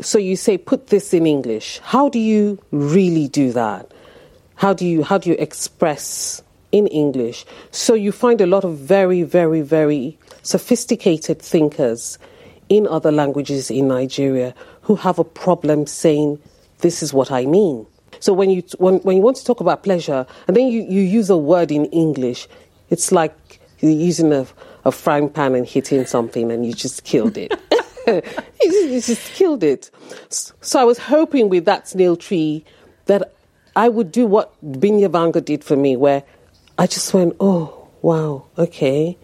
so 0.00 0.18
you 0.18 0.36
say 0.36 0.58
put 0.58 0.88
this 0.88 1.12
in 1.12 1.26
English. 1.26 1.80
How 1.82 2.08
do 2.08 2.18
you 2.18 2.58
really 2.70 3.28
do 3.28 3.52
that? 3.52 3.90
How 4.56 4.72
do 4.72 4.86
you 4.86 5.02
how 5.02 5.18
do 5.18 5.30
you 5.30 5.36
express 5.38 6.42
in 6.72 6.86
English? 6.88 7.44
So 7.70 7.94
you 7.94 8.12
find 8.12 8.40
a 8.40 8.46
lot 8.46 8.64
of 8.64 8.76
very 8.76 9.22
very 9.22 9.60
very 9.60 10.18
sophisticated 10.42 11.40
thinkers 11.40 12.18
in 12.68 12.86
other 12.86 13.12
languages 13.12 13.70
in 13.70 13.88
Nigeria 13.88 14.54
who 14.82 14.96
have 14.96 15.18
a 15.18 15.24
problem 15.24 15.86
saying 15.86 16.38
this 16.78 17.02
is 17.02 17.12
what 17.12 17.30
I 17.30 17.44
mean. 17.44 17.86
So 18.20 18.32
when 18.32 18.50
you 18.50 18.62
when, 18.78 18.96
when 18.98 19.16
you 19.16 19.22
want 19.22 19.36
to 19.36 19.44
talk 19.44 19.60
about 19.60 19.82
pleasure 19.82 20.26
and 20.46 20.56
then 20.56 20.68
you, 20.68 20.82
you 20.82 21.00
use 21.00 21.30
a 21.30 21.36
word 21.36 21.70
in 21.70 21.86
English, 21.86 22.48
it's 22.90 23.12
like 23.12 23.60
you're 23.80 23.92
using 23.92 24.32
a, 24.32 24.46
a 24.84 24.92
frying 24.92 25.28
pan 25.28 25.54
and 25.54 25.66
hitting 25.66 26.04
something 26.06 26.50
and 26.50 26.66
you 26.66 26.72
just 26.72 27.04
killed 27.04 27.36
it. 27.38 27.52
he 28.60 29.00
just 29.00 29.32
killed 29.34 29.62
it. 29.62 29.90
So 30.28 30.80
I 30.80 30.84
was 30.84 30.98
hoping 30.98 31.48
with 31.48 31.64
that 31.64 31.88
snail 31.88 32.16
tree 32.16 32.64
that 33.06 33.32
I 33.76 33.88
would 33.88 34.10
do 34.10 34.26
what 34.26 34.54
Binyavanga 34.64 35.44
did 35.44 35.62
for 35.64 35.76
me, 35.76 35.96
where 35.96 36.22
I 36.78 36.86
just 36.86 37.12
went, 37.14 37.36
oh, 37.40 37.88
wow, 38.02 38.46
okay. 38.58 39.16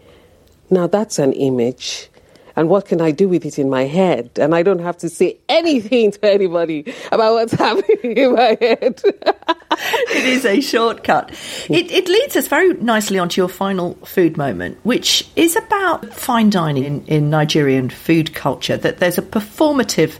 Now 0.70 0.87
that's 0.87 1.18
an 1.18 1.33
image 1.33 2.11
and 2.56 2.68
what 2.70 2.86
can 2.86 3.00
I 3.00 3.10
do 3.10 3.28
with 3.28 3.44
it 3.44 3.58
in 3.58 3.68
my 3.68 3.84
head? 3.84 4.30
And 4.38 4.54
I 4.54 4.62
don't 4.62 4.80
have 4.80 4.96
to 4.98 5.08
say 5.08 5.36
anything 5.48 6.10
to 6.12 6.24
anybody 6.24 6.92
about 7.12 7.34
what's 7.34 7.52
happening 7.66 8.16
in 8.16 8.34
my 8.34 8.56
head. 8.60 9.00
it 9.04 10.24
is 10.24 10.44
a 10.44 10.60
shortcut. 10.60 11.30
It, 11.68 11.90
it, 11.90 12.08
leads 12.08 12.34
us 12.36 12.48
very 12.48 12.72
nicely 12.74 13.18
onto 13.18 13.40
your 13.40 13.48
final 13.48 13.94
food 14.06 14.36
moment, 14.36 14.78
which 14.84 15.28
is 15.36 15.54
about 15.54 16.14
fine 16.14 16.48
dining 16.48 16.84
in, 16.84 17.06
in 17.06 17.30
Nigerian 17.30 17.90
food 17.90 18.34
culture, 18.34 18.76
that 18.78 18.98
there's 18.98 19.18
a 19.18 19.22
performative 19.22 20.18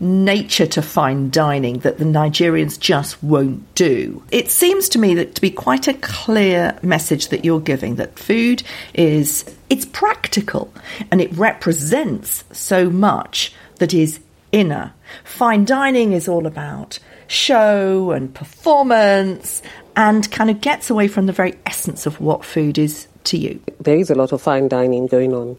nature 0.00 0.66
to 0.66 0.82
fine 0.82 1.30
dining 1.30 1.78
that 1.80 1.98
the 1.98 2.04
Nigerians 2.04 2.78
just 2.78 3.22
won't 3.22 3.74
do. 3.74 4.22
It 4.30 4.50
seems 4.50 4.88
to 4.90 4.98
me 4.98 5.14
that 5.14 5.34
to 5.34 5.40
be 5.40 5.50
quite 5.50 5.88
a 5.88 5.94
clear 5.94 6.78
message 6.82 7.28
that 7.28 7.44
you're 7.44 7.60
giving 7.60 7.96
that 7.96 8.18
food 8.18 8.62
is 8.94 9.44
it's 9.70 9.84
practical 9.86 10.72
and 11.10 11.20
it 11.20 11.32
represents 11.32 12.44
so 12.52 12.90
much 12.90 13.52
that 13.76 13.94
is 13.94 14.20
inner. 14.52 14.92
Fine 15.24 15.64
dining 15.64 16.12
is 16.12 16.28
all 16.28 16.46
about 16.46 16.98
show 17.28 18.12
and 18.12 18.32
performance 18.34 19.62
and 19.96 20.30
kind 20.30 20.50
of 20.50 20.60
gets 20.60 20.90
away 20.90 21.08
from 21.08 21.26
the 21.26 21.32
very 21.32 21.58
essence 21.64 22.06
of 22.06 22.20
what 22.20 22.44
food 22.44 22.78
is 22.78 23.08
to 23.24 23.38
you. 23.38 23.60
There 23.80 23.96
is 23.98 24.10
a 24.10 24.14
lot 24.14 24.32
of 24.32 24.42
fine 24.42 24.68
dining 24.68 25.06
going 25.06 25.32
on 25.32 25.56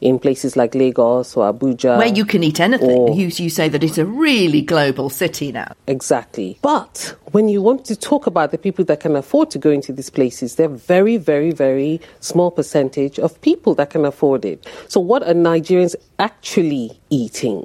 in 0.00 0.18
places 0.18 0.56
like 0.56 0.74
Lagos 0.74 1.36
or 1.36 1.52
Abuja. 1.52 1.98
Where 1.98 2.08
you 2.08 2.24
can 2.24 2.42
eat 2.42 2.60
anything. 2.60 2.90
Or, 2.90 3.14
you, 3.14 3.26
you 3.26 3.50
say 3.50 3.68
that 3.68 3.82
it's 3.82 3.98
a 3.98 4.06
really 4.06 4.60
global 4.60 5.10
city 5.10 5.52
now. 5.52 5.72
Exactly. 5.86 6.58
But 6.62 7.16
when 7.32 7.48
you 7.48 7.62
want 7.62 7.84
to 7.86 7.96
talk 7.96 8.26
about 8.26 8.50
the 8.50 8.58
people 8.58 8.84
that 8.86 9.00
can 9.00 9.16
afford 9.16 9.50
to 9.52 9.58
go 9.58 9.70
into 9.70 9.92
these 9.92 10.10
places, 10.10 10.56
they're 10.56 10.68
very, 10.68 11.16
very, 11.16 11.52
very 11.52 12.00
small 12.20 12.50
percentage 12.50 13.18
of 13.18 13.40
people 13.40 13.74
that 13.76 13.90
can 13.90 14.04
afford 14.04 14.44
it. 14.44 14.66
So 14.88 15.00
what 15.00 15.22
are 15.22 15.34
Nigerians 15.34 15.94
actually 16.18 16.98
eating? 17.10 17.64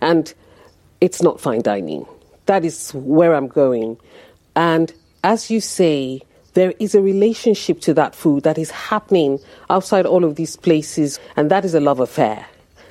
And 0.00 0.32
it's 1.00 1.22
not 1.22 1.40
fine 1.40 1.62
dining. 1.62 2.06
That 2.46 2.64
is 2.64 2.92
where 2.94 3.34
I'm 3.34 3.48
going. 3.48 3.98
And 4.56 4.92
as 5.24 5.50
you 5.50 5.60
say, 5.60 6.22
there 6.54 6.74
is 6.78 6.94
a 6.94 7.02
relationship 7.02 7.80
to 7.82 7.94
that 7.94 8.14
food 8.14 8.42
that 8.42 8.58
is 8.58 8.70
happening 8.70 9.38
outside 9.70 10.06
all 10.06 10.24
of 10.24 10.36
these 10.36 10.56
places, 10.56 11.18
and 11.36 11.50
that 11.50 11.64
is 11.64 11.74
a 11.74 11.80
love 11.80 12.00
affair. 12.00 12.46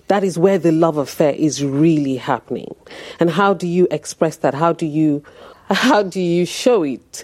That 0.08 0.24
is 0.24 0.38
where 0.40 0.58
the 0.58 0.72
love 0.72 0.98
affair 0.98 1.34
is 1.34 1.64
really 1.64 2.16
happening. 2.16 2.74
And 3.20 3.30
how 3.30 3.54
do 3.54 3.68
you 3.68 3.88
express 3.92 4.38
that? 4.38 4.54
How 4.54 4.72
do 4.74 4.86
you, 4.86 5.24
how 5.70 6.04
do 6.04 6.22
you 6.22 6.46
show 6.46 6.84
it? 6.84 7.24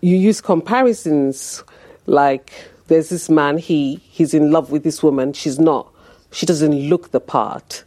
You 0.00 0.16
use 0.16 0.40
comparisons 0.40 1.62
like 2.06 2.52
there's 2.86 3.08
this 3.08 3.28
man, 3.28 3.58
he, 3.58 3.96
he's 3.96 4.32
in 4.32 4.50
love 4.50 4.70
with 4.70 4.84
this 4.84 5.02
woman, 5.02 5.32
she's 5.32 5.58
not, 5.58 5.92
she 6.30 6.46
doesn't 6.46 6.88
look 6.88 7.10
the 7.10 7.20
part. 7.20 7.84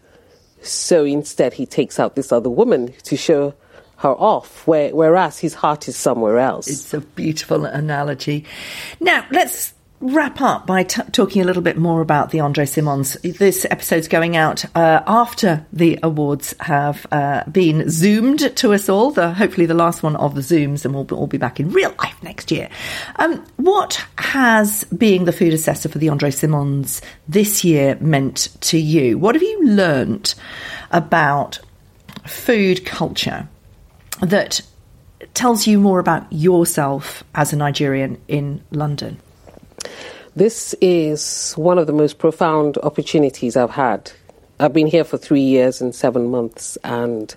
So 0.62 1.06
instead, 1.06 1.54
he 1.54 1.65
takes 1.65 2.00
out 2.00 2.15
this 2.15 2.32
other 2.32 2.50
woman 2.50 2.94
to 3.04 3.15
show 3.15 3.54
her 4.00 4.10
off, 4.10 4.66
where, 4.66 4.96
whereas 4.96 5.40
his 5.40 5.54
heart 5.54 5.88
is 5.88 5.96
somewhere 5.98 6.40
else. 6.40 6.68
It's 6.68 6.94
a 6.94 7.02
beautiful 7.02 7.66
analogy. 7.66 8.46
Now, 9.00 9.26
let's 9.32 9.74
wrap 10.02 10.40
up 10.40 10.66
by 10.66 10.84
t- 10.84 11.02
talking 11.12 11.42
a 11.42 11.46
little 11.46 11.62
bit 11.62 11.78
more 11.78 12.00
about 12.00 12.32
the 12.32 12.40
Andre 12.40 12.66
Simons. 12.66 13.16
This 13.22 13.66
episode's 13.70 14.08
going 14.08 14.38
out 14.38 14.64
uh, 14.76 15.04
after 15.06 15.66
the 15.74 16.00
awards 16.02 16.56
have 16.62 17.06
uh, 17.12 17.44
been 17.52 17.90
zoomed 17.90 18.56
to 18.58 18.74
us 18.74 18.88
all. 18.88 19.12
The 19.12 19.34
hopefully 19.34 19.66
the 19.66 19.74
last 19.74 20.02
one 20.02 20.16
of 20.16 20.36
the 20.36 20.42
zooms, 20.42 20.86
and 20.86 20.94
we'll 20.94 21.06
all 21.14 21.28
be 21.28 21.38
back 21.38 21.60
in 21.60 21.70
real 21.72 21.94
life 22.00 22.22
next 22.24 22.52
year. 22.52 22.70
Um, 23.18 23.46
what 23.58 24.06
has 24.18 24.86
being 24.86 25.26
the 25.26 25.34
food 25.34 25.54
assessor 25.54 25.90
for 25.90 25.98
the 25.98 26.10
Andre 26.10 26.32
Simons 26.32 27.02
this 27.28 27.66
year 27.66 27.98
meant 28.00 28.48
to 28.62 28.78
you? 28.78 29.18
What 29.18 29.36
have 29.36 29.44
you 29.44 29.66
learnt 29.66 30.36
about 30.92 31.60
food 32.26 32.86
culture? 32.86 33.50
That 34.22 34.62
tells 35.34 35.68
you 35.68 35.80
more 35.80 36.00
about 36.00 36.32
yourself 36.32 37.24
as 37.36 37.54
a 37.54 37.56
Nigerian 37.56 38.20
in 38.28 38.64
London? 38.72 39.20
This 40.36 40.76
is 40.82 41.54
one 41.54 41.78
of 41.78 41.88
the 41.88 41.94
most 41.94 42.20
profound 42.20 42.78
opportunities 42.84 43.58
I've 43.58 43.72
had. 43.72 44.12
I've 44.60 44.74
been 44.74 44.88
here 44.88 45.04
for 45.04 45.18
three 45.18 45.42
years 45.42 45.82
and 45.82 45.96
seven 45.96 46.30
months, 46.30 46.78
and 46.84 47.34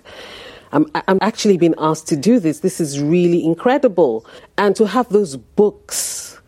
I'm, 0.71 0.85
I'm 1.07 1.19
actually 1.21 1.57
being 1.57 1.75
asked 1.77 2.07
to 2.07 2.15
do 2.15 2.39
this. 2.39 2.59
This 2.59 2.79
is 2.79 2.99
really 2.99 3.43
incredible. 3.43 4.25
And 4.57 4.75
to 4.75 4.85
have 4.85 5.09
those 5.09 5.37
books 5.37 6.39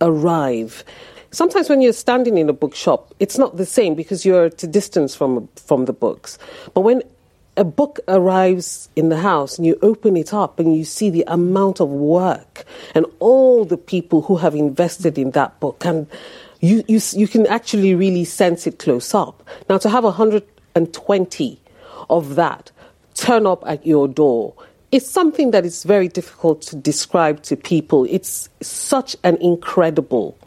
arrive. 0.00 0.84
Sometimes 1.30 1.68
when 1.68 1.80
you're 1.80 1.92
standing 1.92 2.38
in 2.38 2.48
a 2.48 2.52
bookshop, 2.52 3.14
it's 3.18 3.38
not 3.38 3.56
the 3.56 3.66
same 3.66 3.94
because 3.94 4.24
you're 4.24 4.46
at 4.46 4.62
a 4.62 4.66
distance 4.66 5.14
from, 5.14 5.48
from 5.56 5.86
the 5.86 5.92
books. 5.92 6.38
But 6.74 6.82
when 6.82 7.02
a 7.56 7.64
book 7.64 8.00
arrives 8.08 8.88
in 8.96 9.08
the 9.08 9.18
house 9.18 9.58
and 9.58 9.66
you 9.66 9.78
open 9.82 10.16
it 10.16 10.34
up 10.34 10.58
and 10.58 10.76
you 10.76 10.84
see 10.84 11.10
the 11.10 11.24
amount 11.26 11.80
of 11.80 11.88
work 11.88 12.64
and 12.94 13.06
all 13.20 13.64
the 13.64 13.76
people 13.76 14.22
who 14.22 14.36
have 14.36 14.54
invested 14.54 15.18
in 15.18 15.30
that 15.32 15.58
book 15.60 15.84
and 15.84 16.06
you, 16.60 16.82
you, 16.88 17.00
you 17.12 17.28
can 17.28 17.46
actually 17.46 17.94
really 17.94 18.24
sense 18.24 18.66
it 18.66 18.78
close 18.78 19.14
up. 19.14 19.46
Now, 19.68 19.78
to 19.78 19.90
have 19.90 20.02
120 20.02 21.60
of 22.10 22.34
that 22.34 22.70
turn 23.14 23.46
up 23.46 23.62
at 23.66 23.86
your 23.86 24.08
door 24.08 24.54
is 24.90 25.08
something 25.08 25.50
that 25.50 25.64
is 25.64 25.84
very 25.84 26.08
difficult 26.08 26.62
to 26.62 26.76
describe 26.76 27.42
to 27.42 27.56
people. 27.56 28.06
It's 28.08 28.48
such 28.62 29.16
an 29.24 29.36
incredible, 29.36 30.38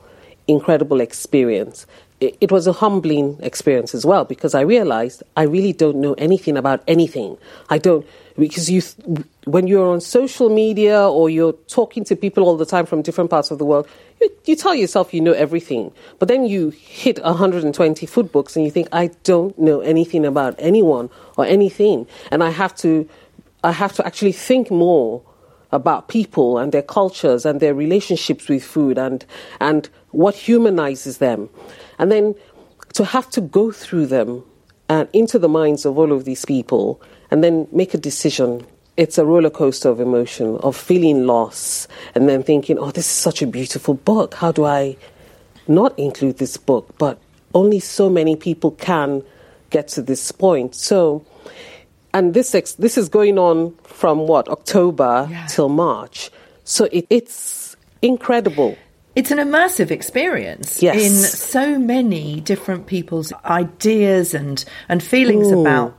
incredible 0.47 1.01
experience 1.01 1.85
it, 2.19 2.51
was 2.51 2.65
a 2.65 2.73
humbling 2.73 3.37
experience 3.41 3.93
as 3.93 4.05
well 4.05 4.25
because 4.25 4.55
I 4.55 4.61
realized 4.61 5.21
I 5.35 5.43
really 5.43 5.73
don't 5.73 5.97
know 5.97 6.13
anything 6.13 6.57
about 6.57 6.83
anything. 6.87 7.37
I 7.69 7.77
don't 7.77 8.05
because 8.37 8.69
you 8.69 8.81
when 9.45 9.67
you're 9.67 9.87
on 9.87 10.01
social 10.01 10.49
media 10.49 11.07
or 11.07 11.29
you're 11.29 11.53
talking 11.67 12.03
to 12.05 12.15
people 12.15 12.43
all 12.43 12.57
the 12.57 12.65
time 12.65 12.85
from 12.85 13.01
different 13.01 13.29
parts 13.29 13.51
of 13.51 13.59
the 13.59 13.65
world, 13.65 13.87
you, 14.19 14.31
you 14.45 14.55
tell 14.55 14.73
yourself 14.73 15.13
you 15.13 15.21
know 15.21 15.33
everything, 15.33 15.91
but 16.17 16.27
then 16.27 16.45
you 16.45 16.69
hit 16.69 17.21
120 17.23 18.05
food 18.05 18.31
books 18.31 18.55
and 18.55 18.65
you 18.65 18.71
think 18.71 18.87
I 18.91 19.11
don't 19.23 19.57
know 19.59 19.81
anything 19.81 20.25
about 20.25 20.55
anyone 20.57 21.09
or 21.37 21.45
anything, 21.45 22.07
and 22.31 22.43
I 22.43 22.49
have 22.49 22.75
to 22.77 23.07
I 23.63 23.73
have 23.73 23.93
to 23.93 24.05
actually 24.05 24.31
think 24.31 24.71
more 24.71 25.21
about 25.71 26.07
people 26.07 26.57
and 26.57 26.71
their 26.71 26.81
cultures 26.81 27.45
and 27.45 27.59
their 27.59 27.73
relationships 27.73 28.47
with 28.47 28.63
food 28.63 28.97
and 28.97 29.25
and 29.59 29.89
what 30.11 30.35
humanizes 30.35 31.17
them. 31.17 31.49
And 31.99 32.11
then 32.11 32.35
to 32.93 33.05
have 33.05 33.29
to 33.31 33.41
go 33.41 33.71
through 33.71 34.07
them 34.07 34.43
and 34.89 35.07
into 35.13 35.37
the 35.37 35.49
minds 35.49 35.85
of 35.85 35.97
all 35.97 36.11
of 36.11 36.25
these 36.25 36.45
people 36.45 37.01
and 37.31 37.43
then 37.43 37.67
make 37.71 37.93
a 37.93 37.97
decision. 37.97 38.65
It's 38.95 39.17
a 39.17 39.25
roller 39.25 39.49
coaster 39.49 39.89
of 39.89 39.99
emotion, 39.99 40.57
of 40.57 40.75
feeling 40.75 41.27
loss, 41.27 41.87
and 42.15 42.27
then 42.27 42.41
thinking, 42.41 42.79
oh, 42.79 42.89
this 42.89 43.05
is 43.05 43.11
such 43.11 43.41
a 43.43 43.47
beautiful 43.47 43.93
book. 43.93 44.33
How 44.33 44.51
do 44.51 44.65
I 44.65 44.97
not 45.67 45.97
include 45.99 46.37
this 46.39 46.57
book? 46.57 46.97
But 46.97 47.19
only 47.53 47.79
so 47.79 48.09
many 48.09 48.35
people 48.35 48.71
can 48.71 49.21
get 49.69 49.87
to 49.89 50.01
this 50.01 50.31
point. 50.31 50.73
So, 50.73 51.25
and 52.17 52.33
this 52.33 52.55
ex- 52.55 52.73
this 52.73 52.97
is 52.97 53.09
going 53.09 53.37
on 53.37 53.75
from 53.83 54.27
what 54.27 54.49
October 54.49 55.27
yeah. 55.29 55.45
till 55.45 55.69
March. 55.69 56.31
So 56.63 56.85
it, 56.91 57.05
it's 57.09 57.77
incredible. 58.01 58.75
It's 59.15 59.31
an 59.31 59.39
immersive 59.39 59.89
experience 59.89 60.81
yes. 60.81 60.95
in 60.95 61.11
so 61.11 61.79
many 61.79 62.39
different 62.41 62.85
people's 62.85 63.33
ideas 63.45 64.35
and, 64.35 64.63
and 64.89 65.01
feelings 65.01 65.47
Ooh. 65.47 65.61
about 65.61 65.97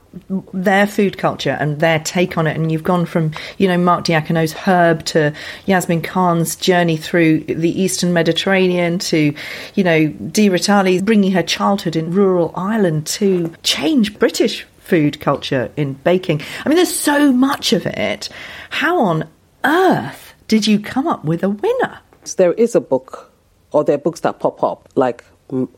their 0.53 0.87
food 0.87 1.17
culture 1.17 1.57
and 1.59 1.81
their 1.81 1.99
take 1.99 2.37
on 2.37 2.47
it. 2.47 2.55
And 2.55 2.71
you've 2.71 2.83
gone 2.83 3.05
from, 3.05 3.31
you 3.57 3.67
know, 3.67 3.77
Mark 3.77 4.05
Diacono's 4.05 4.53
herb 4.53 5.03
to 5.07 5.33
Yasmin 5.65 6.01
Khan's 6.01 6.55
journey 6.55 6.95
through 6.95 7.41
the 7.41 7.81
Eastern 7.81 8.13
Mediterranean 8.13 8.99
to, 8.99 9.33
you 9.75 9.83
know, 9.83 10.07
Dee 10.07 10.49
Rettali 10.49 11.03
bringing 11.03 11.33
her 11.33 11.43
childhood 11.43 11.97
in 11.97 12.11
rural 12.11 12.53
Ireland 12.55 13.05
to 13.07 13.53
change 13.63 14.17
British 14.17 14.65
food 14.89 15.19
culture 15.19 15.71
in 15.77 15.93
baking. 15.93 16.41
I 16.65 16.69
mean, 16.69 16.75
there's 16.75 16.93
so 16.93 17.31
much 17.31 17.73
of 17.73 17.85
it. 17.85 18.27
How 18.71 18.99
on 18.99 19.29
earth 19.63 20.33
did 20.47 20.65
you 20.65 20.79
come 20.79 21.07
up 21.07 21.23
with 21.23 21.43
a 21.43 21.49
winner? 21.49 21.99
There 22.37 22.53
is 22.53 22.75
a 22.75 22.81
book, 22.81 23.31
or 23.71 23.83
there 23.83 23.95
are 23.95 23.99
books 23.99 24.21
that 24.21 24.39
pop 24.39 24.63
up, 24.63 24.89
like 24.95 25.23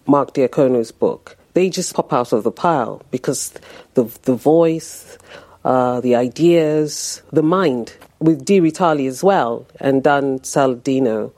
Mark 0.07 0.33
Diacono's 0.33 0.91
book. 0.91 1.37
They 1.53 1.69
just 1.69 1.93
pop 1.93 2.13
out 2.13 2.31
of 2.31 2.43
the 2.43 2.51
pile 2.51 3.01
because 3.11 3.53
the 3.95 4.03
the 4.23 4.35
voice, 4.35 5.17
uh, 5.65 5.99
the 5.99 6.15
ideas, 6.15 7.21
the 7.31 7.43
mind, 7.43 7.93
with 8.19 8.45
Dee 8.45 8.61
Rettali 8.61 9.07
as 9.07 9.23
well, 9.23 9.65
and 9.79 10.03
Dan 10.03 10.39
Saladino. 10.39 11.31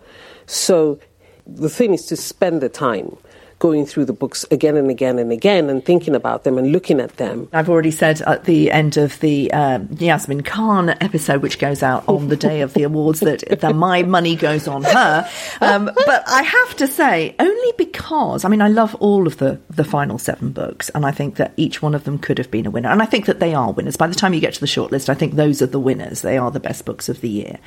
So 0.45 0.99
the 1.47 1.69
thing 1.69 1.93
is 1.93 2.05
to 2.07 2.15
spend 2.15 2.61
the 2.61 2.69
time 2.69 3.17
going 3.63 3.85
through 3.85 4.03
the 4.03 4.11
books 4.11 4.43
again 4.51 4.75
and 4.75 4.89
again 4.89 5.17
and 5.17 5.31
again 5.31 5.69
and 5.69 5.85
thinking 5.85 6.15
about 6.15 6.43
them 6.43 6.57
and 6.57 6.73
looking 6.73 6.99
at 6.99 7.15
them. 7.15 7.47
I've 7.53 7.69
already 7.69 7.91
said 7.91 8.21
at 8.23 8.43
the 8.43 8.69
end 8.69 8.97
of 8.97 9.17
the 9.21 9.53
um, 9.53 9.87
Yasmin 9.99 10.43
Khan 10.43 10.89
episode, 10.89 11.41
which 11.41 11.59
goes 11.59 11.81
out 11.81 12.03
on 12.09 12.27
the 12.27 12.35
day 12.35 12.59
of 12.59 12.73
the 12.73 12.83
awards, 12.83 13.21
that, 13.21 13.41
that 13.61 13.73
my 13.73 14.03
money 14.03 14.35
goes 14.35 14.67
on 14.67 14.83
her. 14.83 15.29
Um, 15.61 15.89
but 16.05 16.23
I 16.27 16.43
have 16.43 16.75
to 16.75 16.87
say, 16.87 17.37
only 17.39 17.73
because, 17.77 18.43
I 18.43 18.49
mean, 18.49 18.61
I 18.61 18.67
love 18.67 18.95
all 18.95 19.27
of 19.27 19.37
the, 19.37 19.61
the 19.69 19.85
final 19.85 20.17
seven 20.17 20.51
books, 20.51 20.89
and 20.89 21.05
I 21.05 21.11
think 21.11 21.37
that 21.37 21.53
each 21.55 21.81
one 21.81 21.95
of 21.95 22.03
them 22.03 22.17
could 22.17 22.39
have 22.39 22.51
been 22.51 22.65
a 22.65 22.69
winner. 22.69 22.89
And 22.89 23.01
I 23.01 23.05
think 23.05 23.27
that 23.27 23.39
they 23.39 23.53
are 23.53 23.71
winners. 23.71 23.95
By 23.95 24.07
the 24.07 24.13
time 24.13 24.33
you 24.33 24.41
get 24.41 24.55
to 24.55 24.59
the 24.59 24.65
shortlist, 24.65 25.07
I 25.07 25.13
think 25.13 25.35
those 25.35 25.61
are 25.61 25.67
the 25.67 25.79
winners. 25.79 26.21
They 26.21 26.37
are 26.37 26.51
the 26.51 26.59
best 26.59 26.83
books 26.83 27.07
of 27.07 27.21
the 27.21 27.29
year. 27.29 27.59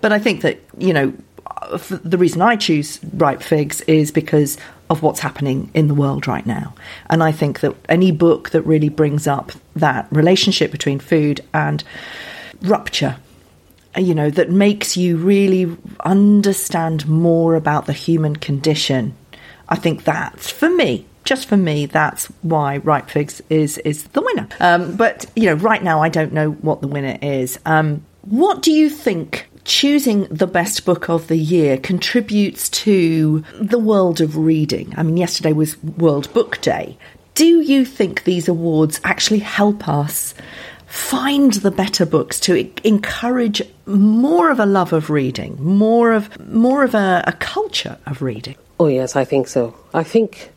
But 0.00 0.12
I 0.12 0.18
think 0.18 0.40
that, 0.40 0.58
you 0.78 0.92
know, 0.92 1.12
the 1.88 2.18
reason 2.18 2.42
I 2.42 2.56
choose 2.56 3.00
Ripe 3.14 3.42
Figs 3.42 3.80
is 3.82 4.10
because 4.10 4.56
of 4.90 5.02
what's 5.02 5.20
happening 5.20 5.70
in 5.74 5.88
the 5.88 5.94
world 5.94 6.26
right 6.26 6.44
now. 6.46 6.74
And 7.08 7.22
I 7.22 7.32
think 7.32 7.60
that 7.60 7.74
any 7.88 8.12
book 8.12 8.50
that 8.50 8.62
really 8.62 8.88
brings 8.88 9.26
up 9.26 9.52
that 9.76 10.06
relationship 10.10 10.70
between 10.70 10.98
food 10.98 11.40
and 11.52 11.82
rupture, 12.62 13.16
you 13.96 14.14
know, 14.14 14.30
that 14.30 14.50
makes 14.50 14.96
you 14.96 15.16
really 15.16 15.76
understand 16.04 17.08
more 17.08 17.54
about 17.54 17.86
the 17.86 17.92
human 17.92 18.36
condition, 18.36 19.16
I 19.68 19.76
think 19.76 20.04
that's, 20.04 20.50
for 20.50 20.68
me, 20.68 21.06
just 21.24 21.48
for 21.48 21.56
me, 21.56 21.86
that's 21.86 22.26
why 22.42 22.78
Ripe 22.78 23.08
Figs 23.08 23.40
is 23.48 23.78
is 23.78 24.04
the 24.08 24.20
winner. 24.20 24.46
Um, 24.60 24.96
but 24.96 25.24
you 25.34 25.46
know, 25.46 25.54
right 25.54 25.82
now 25.82 26.02
I 26.02 26.10
don't 26.10 26.32
know 26.34 26.50
what 26.50 26.82
the 26.82 26.88
winner 26.88 27.18
is. 27.22 27.58
Um, 27.64 28.04
what 28.22 28.62
do 28.62 28.70
you 28.70 28.90
think 28.90 29.48
choosing 29.64 30.24
the 30.24 30.46
best 30.46 30.84
book 30.84 31.08
of 31.08 31.28
the 31.28 31.36
year 31.36 31.76
contributes 31.76 32.68
to 32.70 33.44
the 33.54 33.78
world 33.78 34.20
of 34.20 34.36
reading? 34.36 34.94
I 34.96 35.02
mean, 35.02 35.16
yesterday 35.16 35.52
was 35.52 35.82
World 35.82 36.32
Book 36.32 36.60
Day. 36.60 36.96
Do 37.34 37.60
you 37.60 37.84
think 37.84 38.24
these 38.24 38.48
awards 38.48 39.00
actually 39.04 39.40
help 39.40 39.88
us 39.88 40.34
find 40.86 41.52
the 41.54 41.72
better 41.72 42.06
books 42.06 42.38
to 42.38 42.70
encourage 42.86 43.60
more 43.86 44.50
of 44.50 44.60
a 44.60 44.66
love 44.66 44.92
of 44.92 45.10
reading, 45.10 45.60
more 45.60 46.12
of 46.12 46.38
more 46.48 46.84
of 46.84 46.94
a, 46.94 47.24
a 47.26 47.32
culture 47.32 47.98
of 48.06 48.22
reading? 48.22 48.54
Oh 48.78 48.86
yes, 48.86 49.16
I 49.16 49.24
think 49.24 49.48
so. 49.48 49.74
I 49.92 50.04
think 50.04 50.52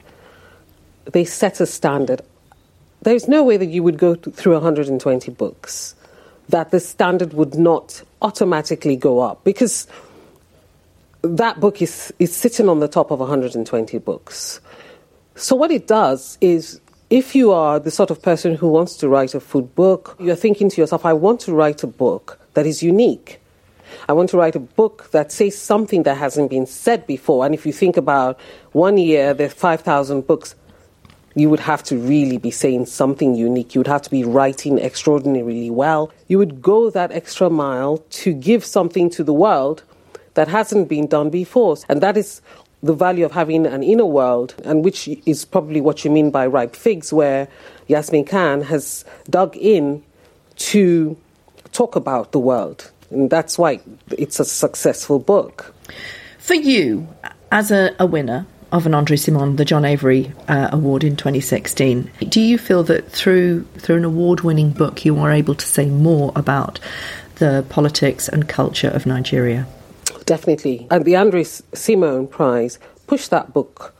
they 1.11 1.23
set 1.23 1.59
a 1.59 1.65
standard. 1.65 2.21
There's 3.01 3.27
no 3.27 3.43
way 3.43 3.57
that 3.57 3.67
you 3.67 3.81
would 3.81 3.97
go 3.97 4.15
through 4.15 4.53
120 4.53 5.31
books 5.31 5.95
that 6.49 6.71
the 6.71 6.79
standard 6.79 7.33
would 7.33 7.55
not 7.55 8.03
automatically 8.21 8.95
go 8.95 9.19
up 9.19 9.43
because 9.43 9.87
that 11.21 11.59
book 11.59 11.81
is, 11.81 12.13
is 12.19 12.35
sitting 12.35 12.69
on 12.69 12.79
the 12.79 12.87
top 12.87 13.11
of 13.11 13.19
120 13.19 13.97
books. 13.99 14.59
So, 15.35 15.55
what 15.55 15.71
it 15.71 15.87
does 15.87 16.37
is 16.41 16.79
if 17.09 17.35
you 17.35 17.51
are 17.51 17.79
the 17.79 17.91
sort 17.91 18.11
of 18.11 18.21
person 18.21 18.55
who 18.55 18.67
wants 18.67 18.97
to 18.97 19.07
write 19.07 19.33
a 19.33 19.39
food 19.39 19.73
book, 19.75 20.15
you're 20.19 20.35
thinking 20.35 20.69
to 20.69 20.81
yourself, 20.81 21.05
I 21.05 21.13
want 21.13 21.39
to 21.41 21.53
write 21.53 21.83
a 21.83 21.87
book 21.87 22.39
that 22.53 22.65
is 22.65 22.83
unique. 22.83 23.39
I 24.09 24.13
want 24.13 24.29
to 24.31 24.37
write 24.37 24.55
a 24.55 24.59
book 24.59 25.09
that 25.11 25.31
says 25.31 25.57
something 25.57 26.03
that 26.03 26.17
hasn't 26.17 26.49
been 26.49 26.65
said 26.65 27.07
before. 27.07 27.45
And 27.45 27.53
if 27.53 27.65
you 27.65 27.71
think 27.71 27.95
about 27.95 28.39
one 28.73 28.97
year, 28.97 29.33
there's 29.33 29.53
5,000 29.53 30.27
books 30.27 30.55
you 31.37 31.51
would 31.51 31.59
have 31.59 31.83
to 31.83 31.97
really 31.97 32.37
be 32.37 32.49
saying 32.49 32.87
something 32.87 33.35
unique. 33.35 33.75
You 33.75 33.79
would 33.81 33.87
have 33.87 34.01
to 34.01 34.09
be 34.09 34.23
writing 34.23 34.79
extraordinarily 34.79 35.69
well. 35.69 36.11
You 36.27 36.39
would 36.39 36.63
go 36.63 36.89
that 36.89 37.11
extra 37.11 37.47
mile 37.49 37.99
to 38.09 38.33
give 38.33 38.65
something 38.65 39.09
to 39.11 39.23
the 39.23 39.33
world 39.33 39.83
that 40.33 40.47
hasn't 40.47 40.89
been 40.89 41.05
done 41.05 41.29
before. 41.29 41.77
And 41.89 42.01
that 42.01 42.17
is 42.17 42.41
the 42.81 42.93
value 42.93 43.23
of 43.23 43.33
having 43.33 43.67
an 43.67 43.83
inner 43.83 44.05
world, 44.05 44.55
and 44.65 44.83
which 44.83 45.07
is 45.27 45.45
probably 45.45 45.79
what 45.79 46.03
you 46.03 46.09
mean 46.09 46.31
by 46.31 46.47
ripe 46.47 46.75
figs, 46.75 47.13
where 47.13 47.47
Yasmin 47.87 48.25
Khan 48.25 48.61
has 48.61 49.05
dug 49.29 49.55
in 49.57 50.03
to 50.57 51.15
talk 51.71 51.95
about 51.95 52.31
the 52.31 52.39
world. 52.39 52.89
And 53.11 53.29
that's 53.29 53.59
why 53.59 53.79
it's 54.11 54.39
a 54.39 54.45
successful 54.45 55.19
book. 55.19 55.73
For 56.39 56.55
you, 56.55 57.07
as 57.51 57.71
a, 57.71 57.95
a 57.99 58.07
winner, 58.07 58.47
of 58.71 58.85
an 58.85 58.93
Andre 58.93 59.15
Simon, 59.15 59.55
the 59.55 59.65
John 59.65 59.85
Avery 59.85 60.31
uh, 60.47 60.69
Award 60.71 61.03
in 61.03 61.15
2016. 61.15 62.11
Do 62.29 62.41
you 62.41 62.57
feel 62.57 62.83
that 62.83 63.09
through 63.11 63.63
through 63.77 63.97
an 63.97 64.05
award-winning 64.05 64.71
book, 64.71 65.05
you 65.05 65.17
are 65.19 65.31
able 65.31 65.55
to 65.55 65.65
say 65.65 65.85
more 65.87 66.31
about 66.35 66.79
the 67.35 67.65
politics 67.69 68.27
and 68.27 68.47
culture 68.49 68.89
of 68.89 69.05
Nigeria? 69.05 69.67
Definitely, 70.25 70.87
and 70.91 71.05
the 71.05 71.15
Andre 71.15 71.43
Simon 71.43 72.27
Prize 72.27 72.79
pushed 73.07 73.29
that 73.29 73.53
book 73.53 73.93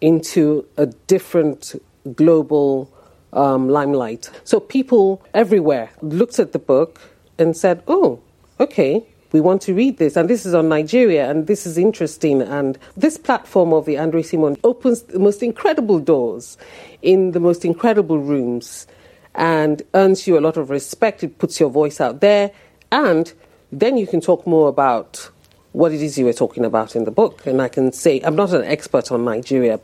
into 0.00 0.66
a 0.76 0.86
different 0.86 1.74
global 2.14 2.92
um, 3.32 3.68
limelight. 3.68 4.30
So 4.44 4.60
people 4.60 5.24
everywhere 5.32 5.90
looked 6.02 6.38
at 6.38 6.52
the 6.52 6.58
book 6.58 7.00
and 7.38 7.56
said, 7.56 7.82
"Oh, 7.88 8.20
okay." 8.60 9.06
We 9.34 9.40
want 9.40 9.60
to 9.62 9.74
read 9.74 9.98
this, 9.98 10.14
and 10.14 10.30
this 10.30 10.46
is 10.46 10.54
on 10.54 10.68
Nigeria, 10.68 11.28
and 11.28 11.48
this 11.48 11.66
is 11.66 11.76
interesting. 11.76 12.40
And 12.40 12.78
this 12.96 13.18
platform 13.18 13.72
of 13.72 13.84
the 13.84 13.98
Andre 13.98 14.22
Simon 14.22 14.56
opens 14.62 15.02
the 15.02 15.18
most 15.18 15.42
incredible 15.42 15.98
doors 15.98 16.56
in 17.02 17.32
the 17.32 17.40
most 17.40 17.64
incredible 17.64 18.20
rooms 18.20 18.86
and 19.34 19.82
earns 19.92 20.28
you 20.28 20.38
a 20.38 20.40
lot 20.40 20.56
of 20.56 20.70
respect. 20.70 21.24
It 21.24 21.38
puts 21.38 21.58
your 21.58 21.68
voice 21.68 22.00
out 22.00 22.20
there, 22.20 22.52
and 22.92 23.32
then 23.72 23.96
you 23.96 24.06
can 24.06 24.20
talk 24.20 24.46
more 24.46 24.68
about 24.68 25.28
what 25.72 25.90
it 25.90 26.00
is 26.00 26.16
you 26.16 26.26
were 26.26 26.32
talking 26.32 26.64
about 26.64 26.94
in 26.94 27.02
the 27.02 27.10
book. 27.10 27.44
And 27.44 27.60
I 27.60 27.66
can 27.66 27.90
say, 27.90 28.20
I'm 28.20 28.36
not 28.36 28.52
an 28.52 28.62
expert 28.62 29.10
on 29.10 29.24
Nigeria, 29.24 29.80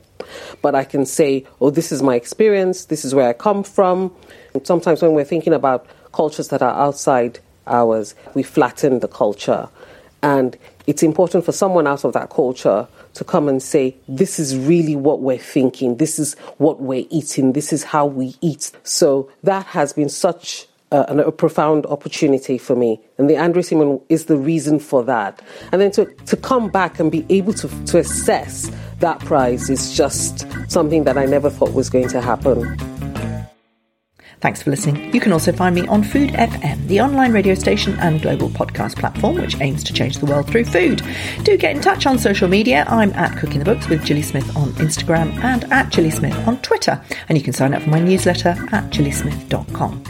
but 0.62 0.76
I 0.76 0.84
can 0.84 1.04
say, 1.04 1.44
oh, 1.60 1.70
this 1.70 1.90
is 1.90 2.04
my 2.04 2.14
experience, 2.14 2.84
this 2.84 3.04
is 3.04 3.16
where 3.16 3.28
I 3.28 3.32
come 3.32 3.64
from. 3.64 4.14
And 4.54 4.64
sometimes 4.64 5.02
when 5.02 5.14
we're 5.14 5.24
thinking 5.24 5.54
about 5.54 5.88
cultures 6.12 6.46
that 6.50 6.62
are 6.62 6.80
outside 6.80 7.40
ours. 7.66 8.14
We 8.34 8.42
flatten 8.42 9.00
the 9.00 9.08
culture. 9.08 9.68
And 10.22 10.56
it's 10.86 11.02
important 11.02 11.44
for 11.44 11.52
someone 11.52 11.86
out 11.86 12.04
of 12.04 12.12
that 12.12 12.30
culture 12.30 12.86
to 13.14 13.24
come 13.24 13.48
and 13.48 13.62
say, 13.62 13.96
this 14.08 14.38
is 14.38 14.56
really 14.56 14.96
what 14.96 15.20
we're 15.20 15.38
thinking, 15.38 15.96
this 15.96 16.18
is 16.18 16.34
what 16.58 16.80
we're 16.80 17.06
eating, 17.10 17.52
this 17.52 17.72
is 17.72 17.84
how 17.84 18.06
we 18.06 18.34
eat. 18.40 18.70
So 18.84 19.30
that 19.42 19.66
has 19.66 19.92
been 19.92 20.08
such 20.08 20.66
a, 20.92 21.00
a 21.00 21.32
profound 21.32 21.86
opportunity 21.86 22.58
for 22.58 22.76
me. 22.76 23.00
And 23.18 23.30
the 23.30 23.36
Andre 23.38 23.62
Simon 23.62 24.00
is 24.08 24.26
the 24.26 24.36
reason 24.36 24.78
for 24.78 25.02
that. 25.04 25.40
And 25.72 25.80
then 25.80 25.90
to, 25.92 26.04
to 26.04 26.36
come 26.36 26.68
back 26.68 27.00
and 27.00 27.10
be 27.10 27.24
able 27.28 27.52
to, 27.54 27.68
to 27.86 27.98
assess 27.98 28.70
that 28.98 29.18
prize 29.20 29.70
is 29.70 29.96
just 29.96 30.46
something 30.70 31.04
that 31.04 31.16
I 31.16 31.24
never 31.24 31.48
thought 31.48 31.72
was 31.72 31.88
going 31.88 32.08
to 32.08 32.20
happen. 32.20 32.99
Thanks 34.40 34.62
for 34.62 34.70
listening. 34.70 35.12
You 35.12 35.20
can 35.20 35.32
also 35.32 35.52
find 35.52 35.74
me 35.74 35.86
on 35.88 36.02
Food 36.02 36.30
FM, 36.30 36.86
the 36.86 37.00
online 37.00 37.32
radio 37.32 37.54
station 37.54 37.98
and 38.00 38.22
global 38.22 38.48
podcast 38.48 38.96
platform 38.96 39.36
which 39.36 39.60
aims 39.60 39.84
to 39.84 39.92
change 39.92 40.16
the 40.16 40.24
world 40.24 40.46
through 40.46 40.64
food. 40.64 41.02
Do 41.42 41.58
get 41.58 41.76
in 41.76 41.82
touch 41.82 42.06
on 42.06 42.18
social 42.18 42.48
media. 42.48 42.86
I'm 42.88 43.12
at 43.12 43.36
Cooking 43.38 43.58
the 43.58 43.66
Books 43.66 43.88
with 43.88 44.04
Gilly 44.06 44.22
Smith 44.22 44.56
on 44.56 44.70
Instagram 44.74 45.32
and 45.44 45.70
at 45.70 45.92
Gilly 45.92 46.10
Smith 46.10 46.34
on 46.48 46.60
Twitter. 46.62 47.02
And 47.28 47.36
you 47.36 47.44
can 47.44 47.52
sign 47.52 47.74
up 47.74 47.82
for 47.82 47.90
my 47.90 48.00
newsletter 48.00 48.56
at 48.72 48.90
gillysmith.com. 48.90 50.04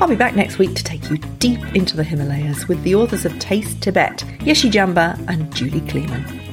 I'll 0.00 0.08
be 0.08 0.16
back 0.16 0.34
next 0.34 0.58
week 0.58 0.74
to 0.74 0.84
take 0.84 1.08
you 1.08 1.18
deep 1.38 1.60
into 1.76 1.96
the 1.96 2.04
Himalayas 2.04 2.66
with 2.66 2.82
the 2.82 2.96
authors 2.96 3.24
of 3.24 3.38
Taste 3.38 3.80
Tibet, 3.80 4.18
Yeshi 4.40 4.70
Jampa 4.70 5.16
and 5.28 5.54
Julie 5.54 5.80
Kleeman. 5.82 6.45